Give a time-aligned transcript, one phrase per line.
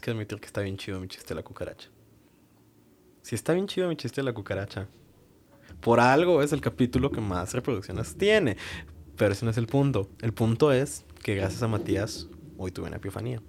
[0.00, 1.88] Que admitir que está bien chido mi chiste de la cucaracha.
[3.22, 4.88] Sí, está bien chido mi chiste de la cucaracha.
[5.80, 8.56] Por algo es el capítulo que más reproducciones tiene.
[9.16, 10.08] Pero ese no es el punto.
[10.20, 13.42] El punto es que gracias a Matías hoy tuve una epifanía.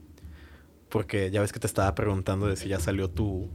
[0.89, 3.49] Porque ya ves que te estaba preguntando de si ya salió tu,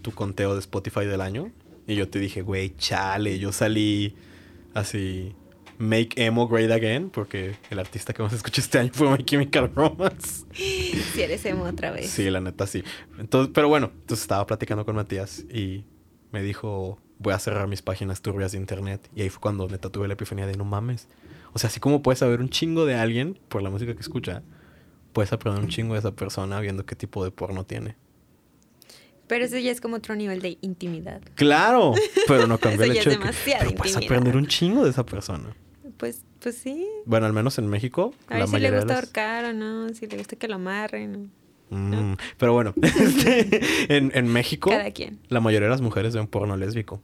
[0.00, 1.52] tu conteo de Spotify del año.
[1.86, 4.16] Y yo te dije, güey, chale, yo salí
[4.72, 5.34] así,
[5.78, 9.70] Make Emo Great Again, porque el artista que más escuché este año fue My Chemical
[9.74, 10.46] Romance.
[10.52, 12.08] Si eres emo otra vez.
[12.08, 12.82] Sí, la neta sí.
[13.18, 15.84] Entonces, pero bueno, entonces estaba platicando con Matías y
[16.32, 19.08] me dijo, voy a cerrar mis páginas turbias de internet.
[19.14, 21.08] Y ahí fue cuando neta tuve la epifanía de no mames.
[21.52, 24.42] O sea, así como puedes saber un chingo de alguien por la música que escucha,
[25.12, 27.96] puedes aprender un chingo de esa persona viendo qué tipo de porno tiene.
[29.26, 31.20] Pero eso ya es como otro nivel de intimidad.
[31.34, 31.94] Claro,
[32.28, 34.84] pero no cambia Eso el ya hecho es de que pero puedes aprender un chingo
[34.84, 35.56] de esa persona.
[35.96, 36.86] Pues, pues sí.
[37.06, 39.88] Bueno, al menos en México, A la ver si le gusta las- ahorcar o no,
[39.94, 41.30] si le gusta que lo amarren.
[41.70, 45.18] Mm, Pero bueno, este, en, en México, Cada quien.
[45.28, 47.00] la mayoría de las mujeres ven porno lésbico.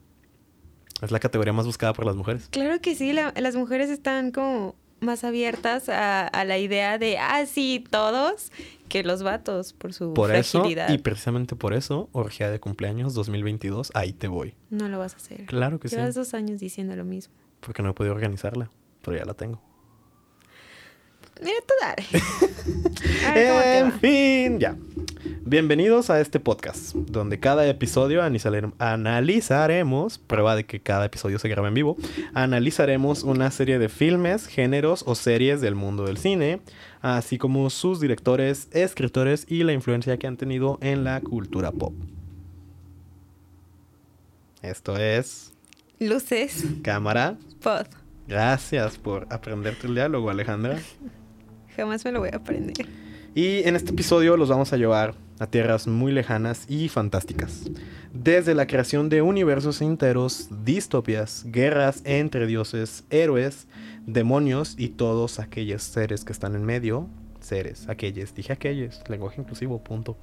[1.01, 2.47] Es la categoría más buscada por las mujeres.
[2.49, 7.17] Claro que sí, la- las mujeres están como más abiertas a, a la idea de,
[7.17, 8.53] ah, sí, todos,
[8.87, 10.89] que los vatos, por su Por eso, fragilidad.
[10.93, 14.53] y precisamente por eso, Orgía de Cumpleaños 2022, ahí te voy.
[14.69, 15.45] No lo vas a hacer.
[15.45, 15.97] Claro que sí.
[15.97, 17.33] Llevas dos años diciendo lo mismo.
[17.59, 18.69] Porque no he podido organizarla,
[19.03, 19.61] pero ya la tengo.
[21.41, 22.05] Mira, tú dale.
[23.27, 24.77] A ver cómo te En fin, ya.
[25.45, 31.49] Bienvenidos a este podcast, donde cada episodio analizare- analizaremos, prueba de que cada episodio se
[31.49, 31.97] graba en vivo,
[32.33, 36.61] analizaremos una serie de filmes, géneros o series del mundo del cine,
[37.01, 41.93] así como sus directores, escritores y la influencia que han tenido en la cultura pop.
[44.61, 45.51] Esto es
[45.99, 47.37] Luces, cámara.
[47.61, 47.85] pod.
[48.27, 50.79] Gracias por aprenderte el diálogo, Alejandra.
[51.75, 52.87] Jamás me lo voy a aprender.
[53.35, 57.63] Y en este episodio los vamos a llevar a tierras muy lejanas y fantásticas.
[58.13, 63.67] Desde la creación de universos enteros, distopias, guerras entre dioses, héroes,
[64.05, 67.07] demonios y todos aquellos seres que están en medio.
[67.39, 70.15] Seres, aquellos, dije aquellos, lenguaje inclusivo, punto.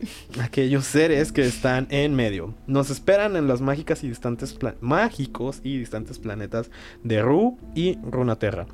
[0.40, 2.54] Aquellos seres que están en medio.
[2.66, 6.70] Nos esperan en las mágicas y distantes mágicos y distantes planetas
[7.02, 8.66] de Ru y Runaterra.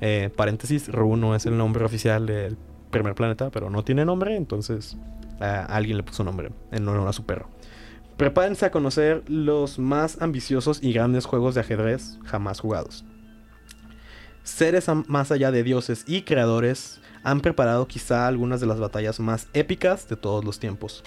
[0.00, 2.56] Eh, paréntesis, Ru no es el nombre oficial del
[2.90, 4.96] primer planeta, pero no tiene nombre, entonces
[5.40, 7.48] a alguien le puso nombre en honor a su perro.
[8.16, 13.04] Prepárense a conocer los más ambiciosos y grandes juegos de ajedrez jamás jugados.
[14.42, 19.48] Seres más allá de dioses y creadores han preparado quizá algunas de las batallas más
[19.52, 21.04] épicas de todos los tiempos.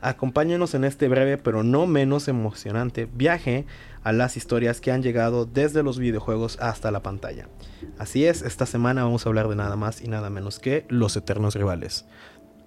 [0.00, 3.64] Acompáñenos en este breve pero no menos emocionante viaje
[4.02, 7.48] a las historias que han llegado desde los videojuegos hasta la pantalla.
[7.98, 11.16] Así es, esta semana vamos a hablar de nada más y nada menos que los
[11.16, 12.04] eternos rivales.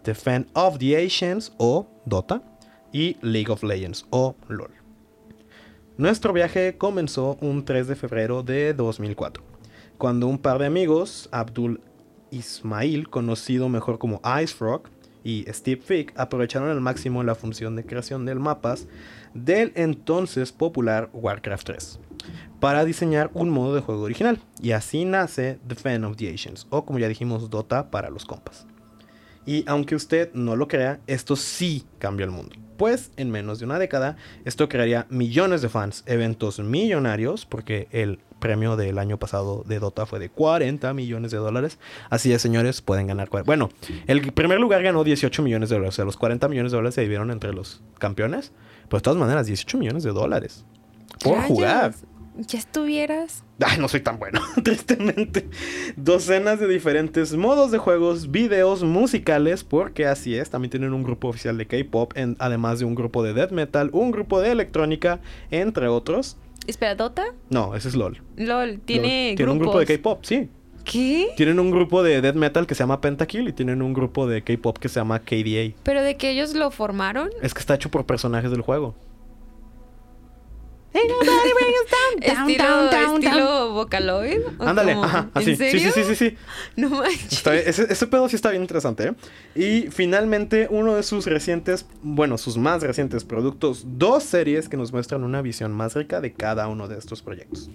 [0.03, 2.41] Defend of the Ancients o Dota
[2.91, 4.71] y League of Legends o LOL.
[5.97, 9.43] Nuestro viaje comenzó un 3 de febrero de 2004,
[9.97, 11.81] cuando un par de amigos, Abdul
[12.31, 14.83] Ismail, conocido mejor como Ice Frog,
[15.23, 18.87] y Steve Fick aprovecharon al máximo la función de creación del mapas
[19.33, 21.99] del entonces popular Warcraft 3
[22.59, 24.39] para diseñar un modo de juego original.
[24.61, 28.65] Y así nace Defend of the Ancients, o como ya dijimos, Dota para los compas.
[29.45, 32.55] Y aunque usted no lo crea, esto sí cambió el mundo.
[32.77, 38.19] Pues en menos de una década, esto crearía millones de fans, eventos millonarios, porque el
[38.39, 41.79] premio del año pasado de Dota fue de 40 millones de dólares.
[42.09, 43.29] Así es, señores, pueden ganar.
[43.45, 43.69] Bueno,
[44.05, 45.95] el primer lugar ganó 18 millones de dólares.
[45.95, 48.51] O sea, los 40 millones de dólares se dividieron entre los campeones.
[48.87, 50.65] Pero de todas maneras, 18 millones de dólares.
[51.23, 51.93] Por Rayos, jugar.
[52.37, 53.43] Ya estuvieras.
[53.59, 55.49] Ay, no soy tan bueno, tristemente.
[55.95, 60.49] Docenas de diferentes modos de juegos, videos, musicales, porque así es.
[60.51, 64.11] También tienen un grupo oficial de K-pop, además de un grupo de death metal, un
[64.11, 65.19] grupo de electrónica,
[65.49, 66.37] entre otros.
[66.67, 67.25] Espera, ¿Dota?
[67.49, 68.21] No, ese es LOL.
[68.35, 69.35] LOL, tiene LOL.
[69.37, 69.85] Tiene un grupo de.
[69.85, 70.49] K-pop, sí.
[70.83, 71.29] ¿Qué?
[71.35, 74.43] Tienen un grupo de death metal que se llama Pentakill y tienen un grupo de
[74.43, 75.75] K-pop que se llama KDA.
[75.83, 77.29] ¿Pero de que ellos lo formaron?
[77.41, 78.95] Es que está hecho por personajes del juego.
[82.21, 84.39] ¿Estilo, estilo Vocaloid?
[84.57, 85.51] ¿O Ándale, ajá, así.
[85.51, 85.91] ¿En Sí, serio?
[85.93, 86.37] sí, sí, sí, sí.
[86.75, 87.33] No manches.
[87.33, 89.13] Está ese pedo sí está bien interesante, ¿eh?
[89.55, 94.91] Y finalmente, uno de sus recientes, bueno, sus más recientes productos, dos series que nos
[94.91, 97.69] muestran una visión más rica de cada uno de estos proyectos.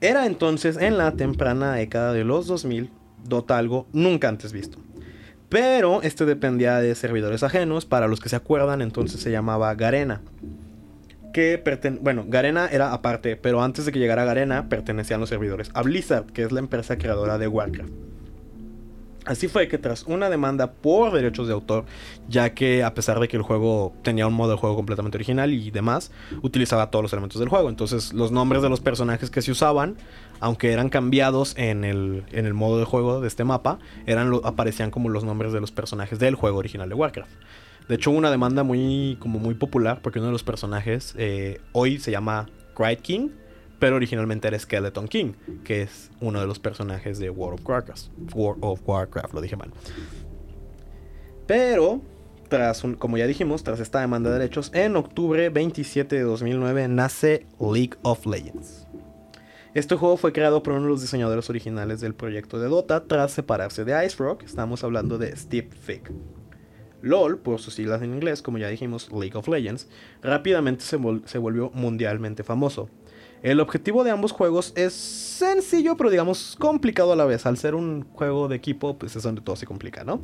[0.00, 2.90] Era entonces, en la temprana década de los 2000,
[3.24, 4.78] Dota algo nunca antes visto.
[5.48, 10.20] Pero este dependía de servidores ajenos, para los que se acuerdan, entonces se llamaba Garena.
[11.32, 11.62] Que
[12.00, 16.26] bueno, Garena era aparte, pero antes de que llegara Garena pertenecían los servidores a Blizzard,
[16.26, 17.92] que es la empresa creadora de Warcraft.
[19.24, 21.84] Así fue que tras una demanda por derechos de autor,
[22.28, 25.52] ya que a pesar de que el juego tenía un modo de juego completamente original
[25.52, 26.10] y demás,
[26.42, 27.68] utilizaba todos los elementos del juego.
[27.68, 29.96] Entonces los nombres de los personajes que se usaban,
[30.40, 34.90] aunque eran cambiados en el, en el modo de juego de este mapa, eran aparecían
[34.90, 37.30] como los nombres de los personajes del juego original de Warcraft.
[37.92, 41.60] De hecho, hubo una demanda muy, como muy popular porque uno de los personajes eh,
[41.72, 43.28] hoy se llama Cried King
[43.78, 48.06] pero originalmente era Skeleton King, que es uno de los personajes de World of Warcraft.
[48.32, 49.72] World of Warcraft, lo dije mal.
[51.46, 52.00] Pero,
[52.48, 57.46] tras como ya dijimos, tras esta demanda de derechos, en octubre 27 de 2009 nace
[57.60, 58.86] League of Legends.
[59.74, 63.32] Este juego fue creado por uno de los diseñadores originales del proyecto de Dota tras
[63.32, 64.44] separarse de Ice Rock.
[64.44, 66.10] Estamos hablando de Steve Fick.
[67.02, 69.88] LOL, por sus siglas en inglés, como ya dijimos, League of Legends,
[70.22, 72.88] rápidamente se, volvió mundialmente famoso.
[73.42, 77.44] El objetivo de ambos juegos es sencillo, pero digamos complicado a la vez.
[77.44, 80.20] Al ser un juego de equipo, pues es donde todo se complica, ¿no?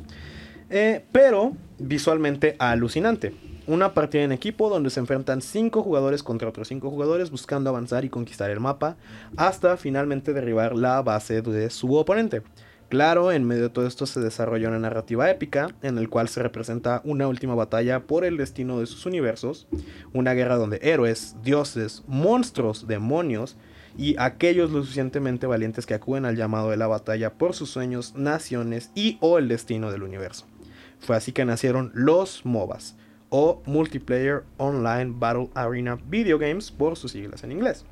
[0.69, 3.33] Eh, pero visualmente alucinante.
[3.67, 8.05] Una partida en equipo donde se enfrentan 5 jugadores contra otros 5 jugadores buscando avanzar
[8.05, 8.97] y conquistar el mapa
[9.35, 12.41] hasta finalmente derribar la base de su oponente.
[12.89, 16.41] Claro, en medio de todo esto se desarrolla una narrativa épica en el cual se
[16.41, 19.67] representa una última batalla por el destino de sus universos,
[20.11, 23.57] una guerra donde héroes, dioses, monstruos, demonios
[23.95, 28.15] y aquellos lo suficientemente valientes que acuden al llamado de la batalla por sus sueños,
[28.15, 30.47] naciones y o el destino del universo.
[30.99, 32.95] Fue así que nacieron los MOBAs
[33.29, 37.85] o Multiplayer Online Battle Arena Video Games por sus siglas en inglés.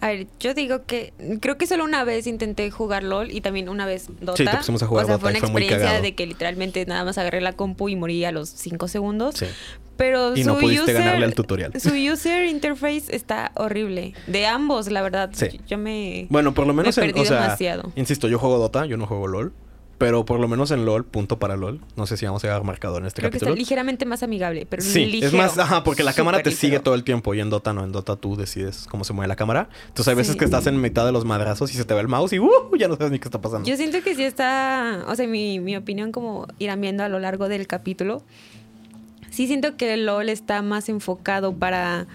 [0.00, 3.68] A ver, yo digo que creo que solo una vez intenté jugar LOL y también
[3.68, 4.36] una vez Dota.
[4.36, 6.84] Sí, te pusimos a jugar o sea, Dota fue una fue experiencia de que literalmente
[6.86, 9.36] nada más agarré la compu y morí a los 5 segundos.
[9.36, 9.46] Sí.
[9.96, 11.72] Pero Y su no pudiste user, ganarle al tutorial.
[11.80, 14.14] Su user interface está horrible.
[14.26, 15.30] De ambos, la verdad.
[15.32, 15.60] Sí.
[15.68, 16.26] Yo me.
[16.30, 17.92] Bueno, por lo me menos en, perdí o sea, demasiado.
[17.94, 19.52] insisto, yo juego Dota, yo no juego LOL,
[20.04, 21.80] pero por lo menos en LOL, punto para LOL.
[21.96, 23.58] No sé si vamos a llegar marcador en este Creo que está capítulo.
[23.58, 25.28] ligeramente más amigable, pero Sí, ligero.
[25.28, 27.82] es más, ajá, porque la cámara te sigue todo el tiempo y en Dota no,
[27.84, 29.70] en Dota tú decides cómo se mueve la cámara.
[29.88, 30.38] Entonces hay veces Sí.
[30.38, 32.50] que estás en mitad de los madrazos y se te va el mouse y uh,
[32.78, 33.66] ya no sabes ni qué está pasando.
[33.66, 37.18] Yo siento que sí está, o sea, mi, mi opinión como irán viendo a lo
[37.18, 38.22] largo del capítulo,
[39.30, 42.06] sí siento que LOL está más enfocado para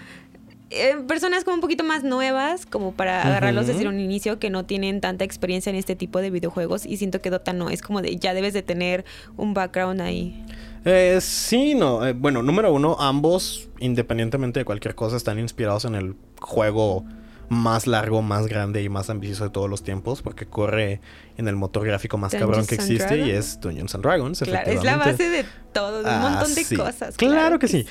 [0.70, 3.72] eh, personas como un poquito más nuevas, como para agarrarlos Ujú.
[3.74, 7.20] desde un inicio que no tienen tanta experiencia en este tipo de videojuegos y siento
[7.20, 9.04] que Dota no, es como de ya debes de tener
[9.36, 10.44] un background ahí.
[10.84, 12.06] Eh, sí, no.
[12.06, 17.04] eh, bueno, número uno, ambos, independientemente de cualquier cosa, están inspirados en el juego
[17.48, 21.00] más largo, más grande y más ambicioso de todos los tiempos, porque corre
[21.36, 24.38] en el motor gráfico más cabrón que existe y es Dungeons and Dragons.
[24.40, 26.76] Claro, es la base de todo, de un Ah, montón de sí.
[26.76, 27.16] cosas.
[27.16, 27.84] Claro que sí.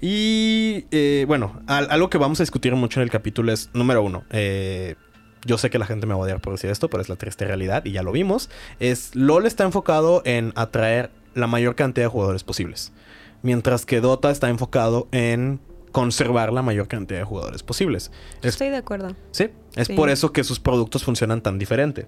[0.00, 4.02] Y eh, bueno, al- algo que vamos a discutir mucho en el capítulo es, número
[4.02, 4.94] uno, eh,
[5.44, 7.16] yo sé que la gente me va a odiar por decir esto, pero es la
[7.16, 8.50] triste realidad y ya lo vimos.
[8.80, 12.92] Es LOL está enfocado en atraer la mayor cantidad de jugadores posibles.
[13.42, 15.60] Mientras que Dota está enfocado en
[15.92, 18.10] conservar la mayor cantidad de jugadores posibles.
[18.42, 19.14] Es Estoy de acuerdo.
[19.30, 19.94] Sí, es Sí.
[19.94, 22.06] por eso que sus productos funcionan tan diferente.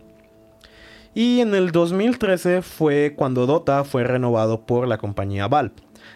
[1.14, 5.74] Y en el 2013 fue cuando Dota fue renovado por la compañía Valve,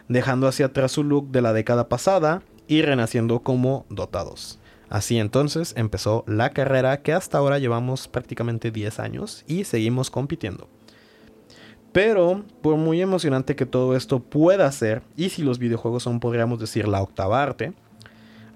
[0.09, 4.59] dejando hacia atrás su look de la década pasada y renaciendo como Dota 2.
[4.89, 10.69] Así entonces empezó la carrera que hasta ahora llevamos prácticamente 10 años y seguimos compitiendo.
[11.93, 16.59] Pero, por muy emocionante que todo esto pueda ser, y si los videojuegos son, podríamos
[16.59, 17.75] decir, la octava arte,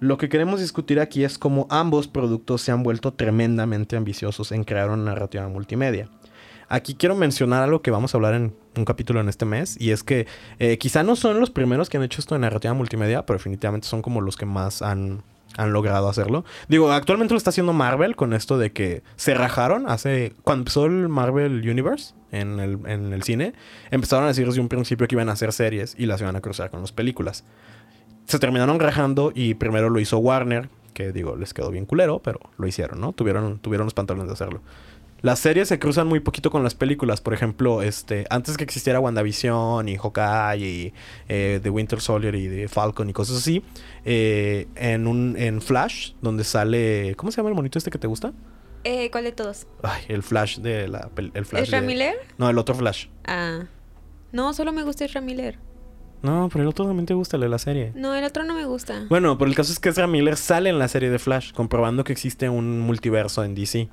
[0.00, 4.64] lo que queremos discutir aquí es cómo ambos productos se han vuelto tremendamente ambiciosos en
[4.64, 6.10] crear una narrativa multimedia.
[6.68, 9.90] Aquí quiero mencionar algo que vamos a hablar en un capítulo en este mes, y
[9.90, 10.26] es que
[10.58, 13.86] eh, quizá no son los primeros que han hecho esto de narrativa multimedia, pero definitivamente
[13.86, 15.22] son como los que más han,
[15.56, 16.44] han logrado hacerlo.
[16.68, 20.34] Digo, actualmente lo está haciendo Marvel con esto de que se rajaron hace...
[20.42, 23.54] Cuando empezó el Marvel Universe en el, en el cine,
[23.90, 26.40] empezaron a decir desde un principio que iban a hacer series y las iban a
[26.40, 27.44] cruzar con las películas
[28.26, 32.40] se terminaron rajando y primero lo hizo Warner, que digo, les quedó bien culero, pero
[32.58, 33.12] lo hicieron, ¿no?
[33.12, 34.62] Tuvieron, tuvieron los pantalones de hacerlo.
[35.26, 37.20] Las series se cruzan muy poquito con las películas.
[37.20, 40.94] Por ejemplo, este, antes que existiera WandaVision y Hawkeye y
[41.28, 43.64] eh, The Winter Soldier y The Falcon y cosas así,
[44.04, 47.16] eh, en un en Flash, donde sale.
[47.16, 48.34] ¿Cómo se llama el monito este que te gusta?
[48.84, 49.66] Eh, ¿Cuál de todos?
[49.82, 51.64] Ay, el Flash de la el Flash.
[51.64, 52.14] ¿Ezra de- Miller?
[52.38, 53.06] No, el otro Flash.
[53.26, 53.64] Ah.
[54.30, 55.58] No, solo me gusta Ezra Miller.
[56.22, 57.90] No, pero el otro también te gusta el de la serie.
[57.96, 59.06] No, el otro no me gusta.
[59.08, 62.04] Bueno, pero el caso es que Ezra Miller sale en la serie de Flash, comprobando
[62.04, 63.88] que existe un multiverso en DC.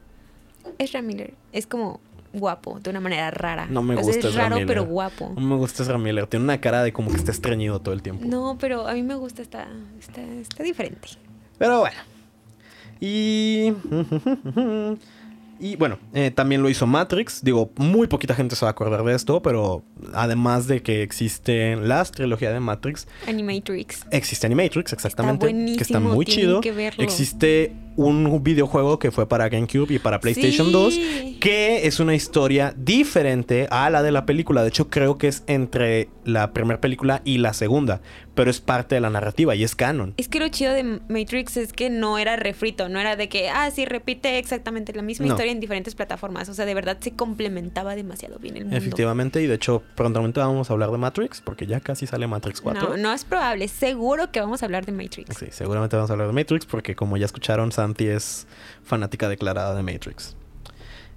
[0.77, 1.99] Ezra Miller es como
[2.33, 3.67] guapo, de una manera rara.
[3.67, 5.33] No me O sea, gusta Es Ezra raro, pero guapo.
[5.35, 8.01] No me gusta Ezra Miller, tiene una cara de como que está estreñido todo el
[8.01, 8.25] tiempo.
[8.25, 9.67] No, pero a mí me gusta, está,
[9.99, 11.09] está, está diferente.
[11.57, 11.97] Pero bueno.
[12.99, 13.73] Y
[15.59, 17.41] Y bueno, eh, también lo hizo Matrix.
[17.41, 21.77] Digo, muy poquita gente se va a acordar de esto, pero además de que existe
[21.77, 24.05] la trilogía de Matrix, Animatrix.
[24.11, 25.45] existe Animatrix, exactamente.
[25.45, 26.59] buenísimo, que está muy chido.
[26.59, 27.01] que verlo.
[27.01, 30.71] Existe un videojuego que fue para GameCube y para PlayStation Sí.
[30.73, 34.61] 2, que es una historia diferente a la de la película.
[34.63, 38.01] De hecho, creo que es entre la primera película y la segunda,
[38.35, 40.13] pero es parte de la narrativa y es canon.
[40.17, 43.49] Es que lo chido de Matrix es que no era refrito, no era de que,
[43.49, 45.33] ah, sí, repite exactamente la misma No.
[45.33, 46.47] historia en diferentes plataformas.
[46.49, 48.77] O sea, de verdad se complementaba demasiado bien el mundo.
[48.77, 52.61] Efectivamente, y de hecho, prontamente vamos a hablar de Matrix, porque ya casi sale Matrix
[52.61, 52.89] 4.
[52.89, 53.67] No, no es probable.
[53.67, 55.35] Seguro que vamos a hablar de Matrix.
[55.37, 58.47] Sí, seguramente vamos a hablar de Matrix porque como ya escucharon, Santi es
[58.83, 60.35] fanática declarada de Matrix.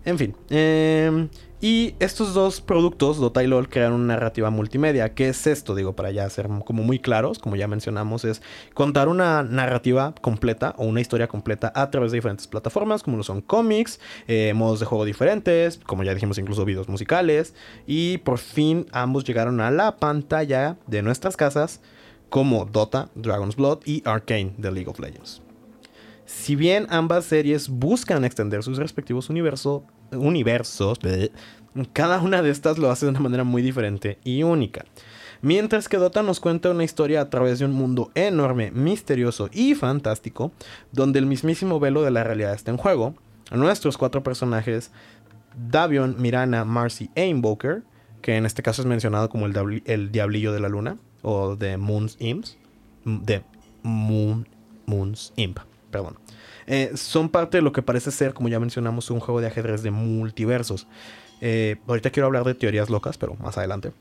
[0.04, 1.28] En fin, eh,
[1.60, 5.14] y estos dos productos, Dota y LOL, crean una narrativa multimedia.
[5.14, 5.74] ¿Qué es esto?
[5.74, 8.42] Digo, para ya ser como muy claros, como ya mencionamos, es
[8.74, 13.22] contar una narrativa completa o una historia completa a través de diferentes plataformas, como lo
[13.22, 17.54] son cómics, eh, modos de juego diferentes, como ya dijimos, incluso videos musicales.
[17.86, 21.80] Y por fin ambos llegaron a la pantalla de nuestras casas
[22.28, 25.45] como Dota, Dragon's Blood y Arcane de League of Legends.
[26.26, 30.98] Si bien ambas series buscan extender sus respectivos universo- universos,
[31.92, 34.84] cada una de estas lo hace de una manera muy diferente y única.
[35.42, 39.74] Mientras que Dota nos cuenta una historia a través de un mundo enorme, misterioso y
[39.74, 40.50] fantástico,
[40.92, 43.14] donde el mismísimo velo de la realidad está en juego,
[43.52, 44.90] nuestros cuatro personajes,
[45.70, 47.84] Davion, Mirana, Marcy e Invoker,
[48.20, 52.16] que en este caso es mencionado como el, Diablillo de la Luna, o de Moon's
[52.18, 52.58] Imps,
[53.82, 54.48] Moon,
[54.86, 55.58] Moon's Imp,
[55.96, 56.18] perdón.
[56.66, 59.82] Eh, son parte de lo que parece ser, como ya mencionamos, un juego de ajedrez
[59.82, 60.86] de multiversos.
[61.42, 63.92] Eh, ahorita quiero hablar de teorías locas, pero más adelante.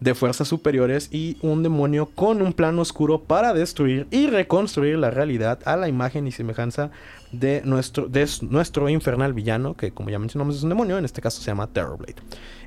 [0.00, 5.10] De fuerzas superiores y un demonio con un plan oscuro para destruir y reconstruir la
[5.10, 6.90] realidad a la imagen y semejanza
[7.30, 11.22] de nuestro, de nuestro infernal villano, que como ya mencionamos es un demonio, en este
[11.22, 12.16] caso se llama Terrorblade.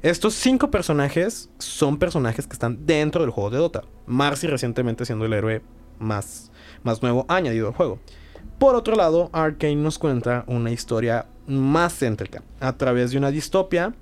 [0.01, 3.83] Estos cinco personajes son personajes que están dentro del juego de Dota.
[4.05, 5.61] Marcy recientemente siendo el héroe
[5.99, 6.51] más,
[6.83, 7.99] más nuevo añadido al juego.
[8.59, 13.93] Por otro lado, Arkane nos cuenta una historia más céntrica, a través de una distopia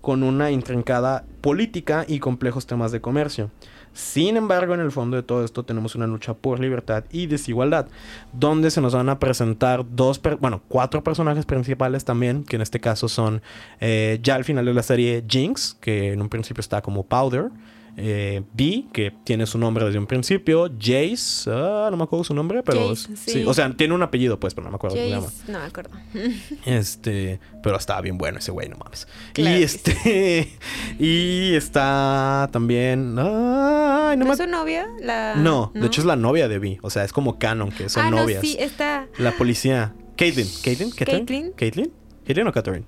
[0.00, 3.50] con una intrincada política y complejos temas de comercio.
[3.94, 7.86] Sin embargo, en el fondo de todo esto tenemos una lucha por libertad y desigualdad,
[8.32, 12.80] donde se nos van a presentar dos, bueno, cuatro personajes principales también, que en este
[12.80, 13.42] caso son
[13.80, 17.50] eh, ya al final de la serie Jinx, que en un principio está como Powder,
[17.96, 22.34] eh, B, que tiene su nombre desde un principio, Jace, ah, no me acuerdo su
[22.34, 23.44] nombre, pero Jace, sí.
[23.46, 25.26] o sea, tiene un apellido pues, pero no me acuerdo cómo se llama.
[25.26, 25.90] Jace, no me acuerdo.
[26.64, 29.06] Este, pero estaba bien bueno ese güey, no mames.
[29.32, 30.48] Claro y este,
[30.98, 34.88] y está también, ay, no ¿No me es su novia?
[35.00, 35.34] La...
[35.36, 38.06] No, de hecho es la novia de Vi, o sea, es como canon que son
[38.06, 38.42] ah, novias.
[38.42, 40.90] No, sí, está La policía, Caitlyn, Caitlyn?
[40.90, 41.52] Caitlyn.
[41.52, 41.92] Caitlyn,
[42.24, 42.86] Caitlyn o Catherine?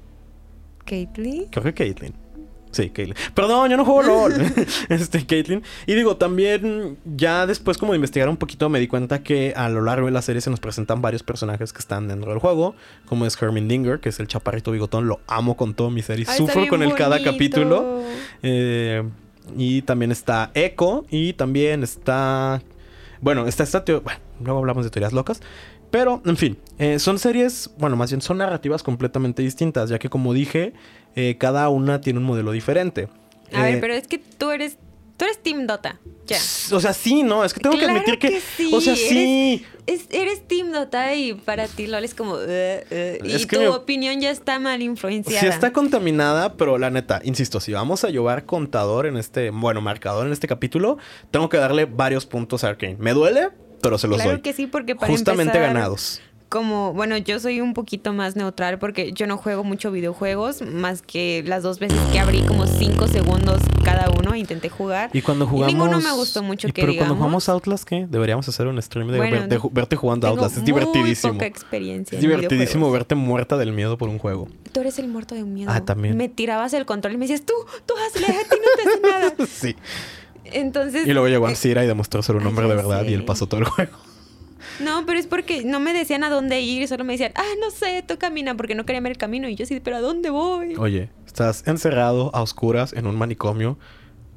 [0.84, 1.46] Caitlyn.
[1.50, 2.23] Creo que Caitlyn.
[2.74, 3.16] Sí, Caitlyn.
[3.34, 4.34] Perdón, yo no juego LOL.
[4.88, 5.62] este, Caitlyn.
[5.86, 9.68] Y digo, también ya después como de investigar un poquito me di cuenta que a
[9.68, 12.74] lo largo de la serie se nos presentan varios personajes que están dentro del juego.
[13.06, 15.06] Como es Hermindinger, que es el chaparrito bigotón.
[15.06, 18.02] Lo amo con todo mi ser y Ay, sufro con él cada capítulo.
[18.42, 19.02] Eh,
[19.56, 21.04] y también está Echo.
[21.10, 22.60] Y también está...
[23.20, 25.40] Bueno, está esta teo- Bueno, luego hablamos de teorías locas.
[25.90, 30.08] Pero, en fin, eh, son series, bueno, más bien son narrativas completamente distintas, ya que
[30.10, 30.72] como dije,
[31.16, 33.08] eh, cada una tiene un modelo diferente.
[33.52, 34.78] A Eh, ver, pero es que tú eres.
[35.16, 36.00] Tú eres Team Dota.
[36.26, 36.38] Ya.
[36.72, 38.28] O sea, sí, no, es que tengo Claro que admitir que...
[38.30, 39.64] que sí, o sea, eres- sí.
[39.86, 42.36] Es- eres Team Dota y para ti LOL es como.
[42.40, 45.38] "Eh, eh", Es y tu mi- opinión ya está mal influenciada.
[45.40, 49.80] Sí está contaminada, pero la neta, insisto, si vamos a llevar contador en este, bueno,
[49.80, 50.98] marcador en este capítulo,
[51.30, 52.96] tengo que darle varios puntos a Arkane.
[52.98, 53.50] Me duele,
[53.82, 54.40] pero se los Claro doy.
[54.40, 56.20] que sí, porque para Justamente empezar, ganados.
[56.48, 61.02] Como, bueno, yo soy un poquito más neutral porque yo no juego mucho videojuegos, más
[61.02, 65.10] que las dos veces que abrí como cinco segundos cada uno, intenté jugar.
[65.12, 65.74] Y cuando jugamos...
[65.74, 68.06] ninguno me gustó mucho Y que Pero cuando jugamos Outlast, ¿qué?
[68.08, 70.58] Deberíamos hacer un stream de, Bueno, ver- de verte jugando Tengo Outlast.
[70.58, 71.32] Es divertidísimo.
[71.32, 72.16] Muy poca experiencia.
[72.16, 74.48] Es divertidísimo verte muerta del miedo por un juego.
[74.72, 75.72] Tú eres el muerto de un miedo.
[75.74, 76.16] Ah, también.
[76.16, 79.00] Me tirabas el control y me decías, tú, tú hazle, a ti no te hace
[79.02, 79.34] nada.
[79.48, 79.76] sí.
[80.44, 81.06] Entonces.
[81.06, 83.46] Y luego llegó eh, Ansira y demostró ser un hombre de verdad y él pasó
[83.48, 83.92] todo el juego.
[84.80, 87.70] No, pero es porque no me decían a dónde ir, solo me decían, ah, no
[87.70, 89.48] sé, tú camina, porque no querían ver el camino.
[89.48, 90.74] Y yo sí, pero ¿a dónde voy?
[90.76, 93.78] Oye, estás encerrado a oscuras en un manicomio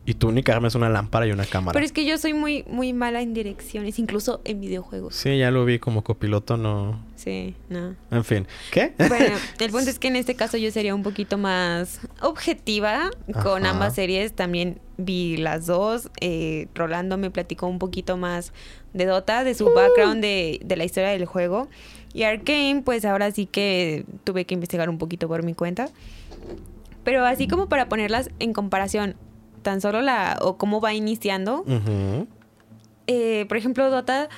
[0.08, 1.74] y tu única arma es una lámpara y una cámara.
[1.74, 5.14] Pero es que yo soy muy, muy mala en direcciones, incluso en videojuegos.
[5.14, 7.04] Sí, ya lo vi como copiloto, no.
[7.18, 7.94] Sí, no.
[8.10, 8.48] En fin.
[8.72, 8.94] ¿Qué?
[8.98, 13.10] Bueno, el punto es que en este caso yo sería un poquito más objetiva
[13.44, 13.74] con Ajá.
[13.74, 14.32] ambas series.
[14.34, 16.10] También vi las dos.
[16.22, 18.54] Eh, Rolando me platicó un poquito más
[18.98, 21.68] de Dota, de su background, de, de la historia del juego.
[22.14, 25.90] Y Arkane, pues ahora sí que tuve que investigar un poquito por mi cuenta.
[27.04, 29.16] Pero así como para ponerlas en comparación,
[29.62, 31.64] tan solo la o cómo va iniciando.
[33.08, 34.30] Eh, por ejemplo, Dota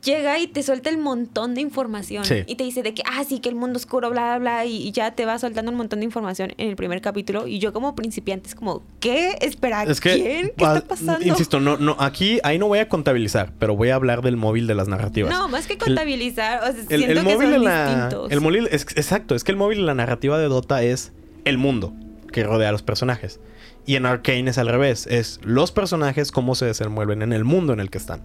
[0.00, 2.44] llega y te suelta el montón de información Sí.
[2.46, 4.76] y te dice de que, ah, sí, que el mundo oscuro, bla, bla, bla, y,
[4.88, 7.46] y ya te va soltando un montón de información en el primer capítulo.
[7.46, 9.36] Y yo como principiante es como, ¿qué?
[9.40, 10.52] Espera, Es que, ¿quién?
[10.56, 11.26] ¿Qué está pasando?
[11.26, 14.66] insisto, no, no, aquí, ahí no voy a contabilizar, pero voy a hablar del móvil
[14.66, 15.30] de las narrativas.
[15.32, 18.32] No, más que contabilizar, o sea, El, siento el que móvil son de la, distintos.
[18.32, 21.12] el móvil, es, exacto, es que el móvil de la narrativa de Dota es
[21.44, 21.92] el mundo
[22.32, 23.40] que rodea a los personajes.
[23.84, 27.72] Y en Arcane es al revés, es los personajes cómo se desenvuelven en el mundo
[27.72, 28.22] en el que están.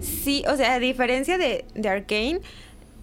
[0.00, 2.40] Sí, o sea, a diferencia de, de Arkane,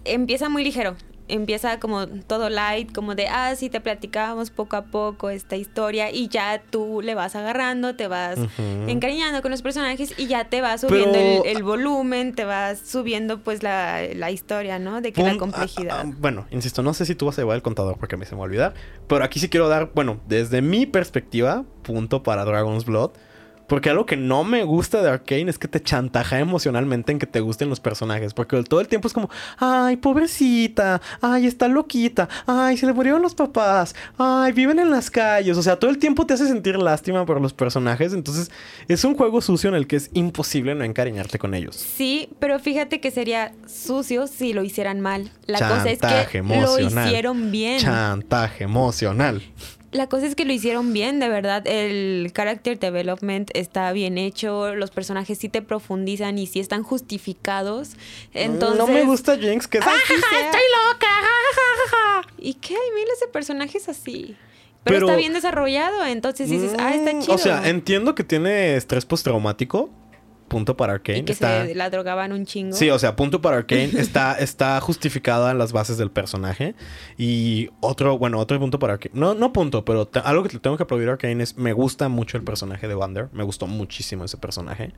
[0.04, 0.96] empieza muy ligero.
[1.30, 6.10] Empieza como todo light, como de, ah, sí, te platicábamos poco a poco esta historia
[6.10, 8.38] y ya tú le vas agarrando, te vas
[8.86, 12.78] encariñando con los personajes y ya te vas subiendo Pero- el, el volumen, te vas
[12.80, 15.02] subiendo pues la, la historia, ¿no?
[15.02, 16.06] De que la complejidad.
[16.18, 18.38] bueno, insisto, no sé si tú vas a llevar el contador porque me se me
[18.38, 18.74] va a olvidar.
[19.06, 23.10] Pero aquí sí quiero dar, bueno, desde mi perspectiva, punto para Dragon's Blood.
[23.68, 27.26] Porque algo que no me gusta de Arkane es que te chantaja emocionalmente en que
[27.26, 28.34] te gusten los personajes.
[28.34, 33.22] Porque todo el tiempo es como, ay, pobrecita, ay, está loquita, ay, se le murieron
[33.22, 35.56] los papás, ay, viven en las calles.
[35.56, 38.12] O sea, todo el tiempo te hace sentir lástima por los personajes.
[38.12, 38.50] Entonces,
[38.88, 41.76] es un juego sucio en el que es imposible no encariñarte con ellos.
[41.76, 45.30] Sí, pero fíjate que sería sucio si lo hicieran mal.
[45.46, 47.06] La cosa es Chantaje que lo emocional.
[47.08, 47.80] hicieron bien.
[47.80, 49.42] Chantaje emocional.
[49.90, 51.66] La cosa es que lo hicieron bien, de verdad.
[51.66, 54.74] El character development está bien hecho.
[54.74, 57.92] Los personajes sí te profundizan y sí están justificados.
[58.34, 58.78] Entonces.
[58.78, 60.12] No me gusta Jinx, que es Ah, así.
[60.12, 60.60] estoy
[60.92, 62.26] loca.
[62.38, 62.74] ¿Y qué?
[62.74, 64.36] Hay miles de personajes así.
[64.84, 66.04] Pero, Pero- está bien desarrollado.
[66.04, 67.34] Entonces dices, ah, está Mm, chido.
[67.34, 69.90] O sea, entiendo que tiene estrés postraumático.
[70.48, 71.18] Punto para Arkane.
[71.18, 71.66] y que está...
[71.66, 72.74] se la drogaban un chingo.
[72.74, 73.90] Sí, o sea, punto para Arkane.
[73.98, 76.74] está, está justificada en las bases del personaje.
[77.18, 79.12] Y otro, bueno, otro punto para Arkane.
[79.18, 82.08] No, no punto, pero algo que le tengo que aplaudir a Arkane es me gusta
[82.08, 83.28] mucho el personaje de Vander.
[83.32, 84.92] Me gustó muchísimo ese personaje.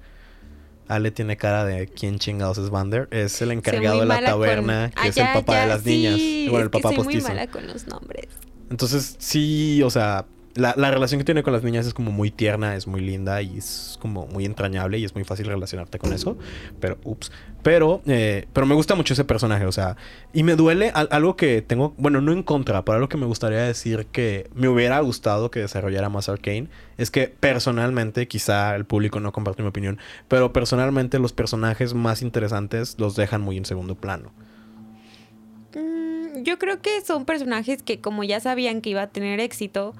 [0.88, 3.06] Ale tiene cara de quién chingados es Vander.
[3.12, 5.66] Es el encargado de la con- taberna, que Ah, es ya, el papá ya, de
[5.68, 6.50] las sí, niñas.
[6.50, 7.28] Bueno, es el papá que soy postizo.
[7.28, 8.26] muy mala con los nombres.
[8.70, 12.30] Entonces, sí, o sea, la, la relación que tiene con las niñas es como muy
[12.30, 16.12] tierna, es muy linda y es como muy entrañable y es muy fácil relacionarte con
[16.12, 16.36] eso.
[16.80, 17.30] Pero, ups.
[17.62, 19.96] Pero, eh, pero me gusta mucho ese personaje, o sea,
[20.32, 23.26] y me duele al- algo que tengo, bueno, no en contra, pero algo que me
[23.26, 28.86] gustaría decir que me hubiera gustado que desarrollara más Arcane es que personalmente, quizá el
[28.86, 33.66] público no comparte mi opinión, pero personalmente los personajes más interesantes los dejan muy en
[33.66, 34.32] segundo plano.
[35.74, 39.94] Mm, yo creo que son personajes que como ya sabían que iba a tener éxito,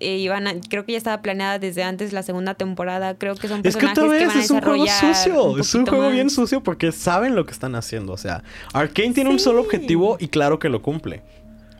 [0.00, 3.14] eh, iban a- creo que ya estaba planeada desde antes la segunda temporada.
[3.16, 5.44] Creo que son Es que personajes otra que vez van a es un juego sucio.
[5.52, 8.12] un es un juego bien sucio porque saben lo que están haciendo.
[8.12, 11.22] O sea, Arkane tiene un solo objetivo y claro que lo cumple.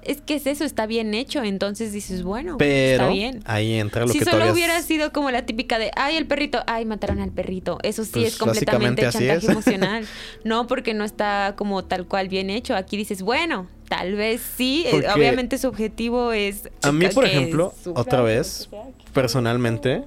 [0.03, 1.43] Es que es eso, está bien hecho.
[1.45, 3.41] Entonces dices, bueno, Pero está bien.
[3.45, 6.17] ahí entra lo si que solo todavía hubiera es- sido como la típica de, ay,
[6.17, 7.79] el perrito, ay, mataron al perrito.
[7.83, 9.51] Eso sí Pues, es completamente básicamente así chantaje es.
[9.53, 10.07] emocional.
[10.45, 12.75] No, porque no está como tal cual bien hecho.
[12.77, 14.85] Aquí dices, bueno, tal vez sí.
[14.87, 16.71] eh, Porque Obviamente su objetivo es...
[16.83, 18.69] A mí, por ejemplo, otra vez,
[19.13, 20.05] personalmente,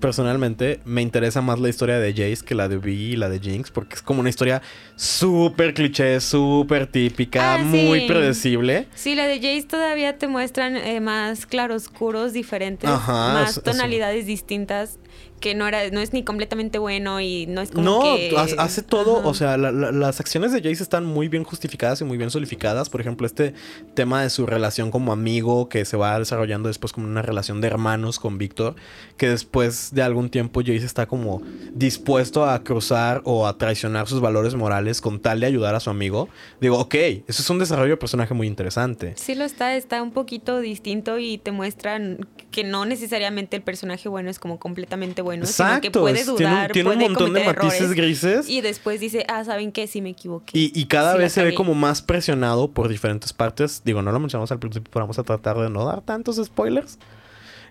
[0.00, 3.38] personalmente me interesa más la historia de Jace que la de Vi y la de
[3.38, 4.62] Jinx porque es como una historia
[4.96, 8.06] súper cliché, súper típica, Ah, muy sí.
[8.08, 8.86] predecible.
[8.94, 14.98] Sí, la de Jace todavía te muestran eh, más claroscuros diferentes, Ajá, más tonalidades distintas,
[15.40, 18.32] que no era, no es ni completamente bueno y no es como No, que...
[18.36, 19.28] ha- hace todo, Ajá.
[19.28, 22.30] o sea, la- la- las acciones de Jace están muy bien justificadas y muy bien
[22.30, 22.88] solidificadas.
[22.90, 23.54] Por ejemplo, este
[23.94, 27.68] tema de su relación como amigo que se va desarrollando después como una relación de
[27.68, 28.74] hermanos con Víctor,
[29.16, 31.40] que después de algún tiempo Jace está como
[31.72, 35.88] dispuesto a cruzar o a traicionar sus valores morales con tal de ayudar a su
[35.88, 36.28] amigo.
[36.60, 39.14] Digo, ok, eso es un desarrollo de personaje muy interesante.
[39.16, 44.08] Sí lo está, está un poquito distinto y te muestran que no necesariamente el personaje
[44.10, 45.46] bueno es como completamente bueno, sino
[45.80, 46.24] que Exacto, puede
[46.72, 48.48] tiene un- montón de matices grises.
[48.48, 49.86] Y después dice, ah, ¿saben qué?
[49.86, 50.58] Sí me equivoqué.
[50.58, 53.82] Y, y cada Sí vez se ve como más presionado por diferentes partes.
[53.84, 56.98] Digo, no lo mencionamos al principio, pero vamos a tratar de no dar tantos spoilers.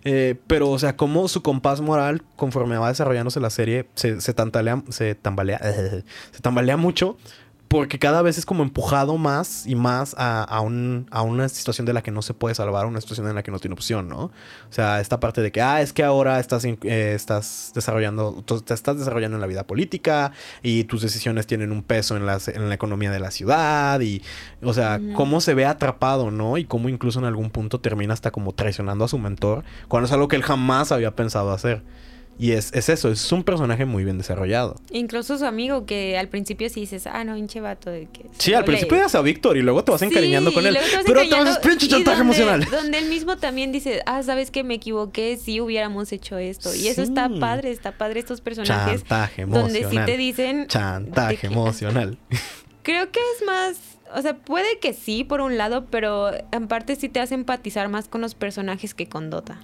[0.05, 4.33] Eh, pero, o sea, como su compás moral, conforme va desarrollándose la serie, se, se
[4.33, 5.59] tantalea, se tambalea,
[6.31, 7.17] se tambalea mucho.
[7.69, 11.85] Porque cada vez es como empujado más y más a, a un- a una situación
[11.85, 14.09] de la que no se puede salvar, una situación en la que no tiene opción,
[14.09, 14.17] ¿no?
[14.23, 14.31] O
[14.71, 16.77] sea, esta parte de que, ah, es que ahora estás, eh,
[17.13, 20.31] estás desarrollando, te estás desarrollando en la vida política
[20.63, 24.23] y tus decisiones tienen un peso en, las- en la economía de la ciudad y,
[24.63, 26.57] o sea, cómo se ve atrapado, ¿no?
[26.57, 30.11] Y cómo incluso en algún punto termina hasta como traicionando a su mentor, cuando es
[30.11, 31.83] algo que él jamás había pensado hacer.
[32.41, 34.77] Y es, es eso, es un personaje muy bien desarrollado.
[34.91, 38.27] Incluso su amigo, que al principio sí dices, ah, no, hinche vato de que.
[38.37, 40.73] Sí, al principio das a Víctor y luego te vas encariñando Sí, con él.
[40.75, 42.65] te vas Pero te vas pinche chantaje donde- emocional.
[42.71, 46.73] Donde él mismo también dice, ah, sabes que me equivoqué, sí hubiéramos hecho esto.
[46.73, 49.01] Y eso está padre, está padre estos personajes.
[49.01, 50.05] Chantaje donde emocional.
[50.07, 50.67] sí te dicen.
[50.67, 52.17] Chantaje emocional.
[52.83, 53.75] Creo que es más,
[54.15, 57.89] o sea, puede que sí por un lado, pero en parte sí te hace empatizar
[57.89, 59.59] más con los personajes que con Dota.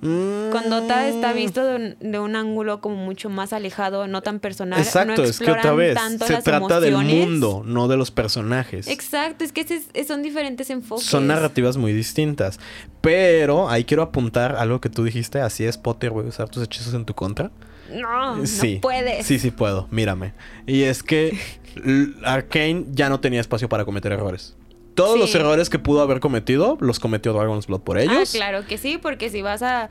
[0.00, 1.36] Con Dota está Mm.
[1.36, 4.78] visto de un, de un ángulo como mucho más alejado, no tan personal.
[4.80, 8.86] Exacto, no es que otra vez se trata del mundo, no de los personajes.
[8.86, 11.04] Exacto, es que es- son diferentes enfoques.
[11.04, 12.60] Son narrativas muy distintas.
[13.00, 15.40] Pero ahí quiero apuntar algo que tú dijiste.
[15.40, 17.50] Así es, Potter, voy a usar tus hechizos en tu contra.
[17.92, 18.74] No, sí.
[18.76, 19.24] no puedes.
[19.26, 19.88] Sí, sí puedo.
[19.90, 20.34] Mírame.
[20.66, 21.36] Y es que
[22.24, 24.54] Arkane ya no tenía espacio para cometer errores.
[24.98, 25.18] Todos Sí.
[25.20, 28.30] los errores que pudo haber cometido, los cometió Dragon's Blood por ellos.
[28.34, 29.88] Ah, claro que sí, porque si vas a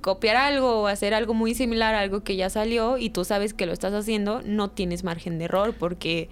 [0.00, 3.52] copiar algo o hacer algo muy similar a algo que ya salió y tú sabes
[3.54, 6.28] que lo estás haciendo, no tienes margen de error porque,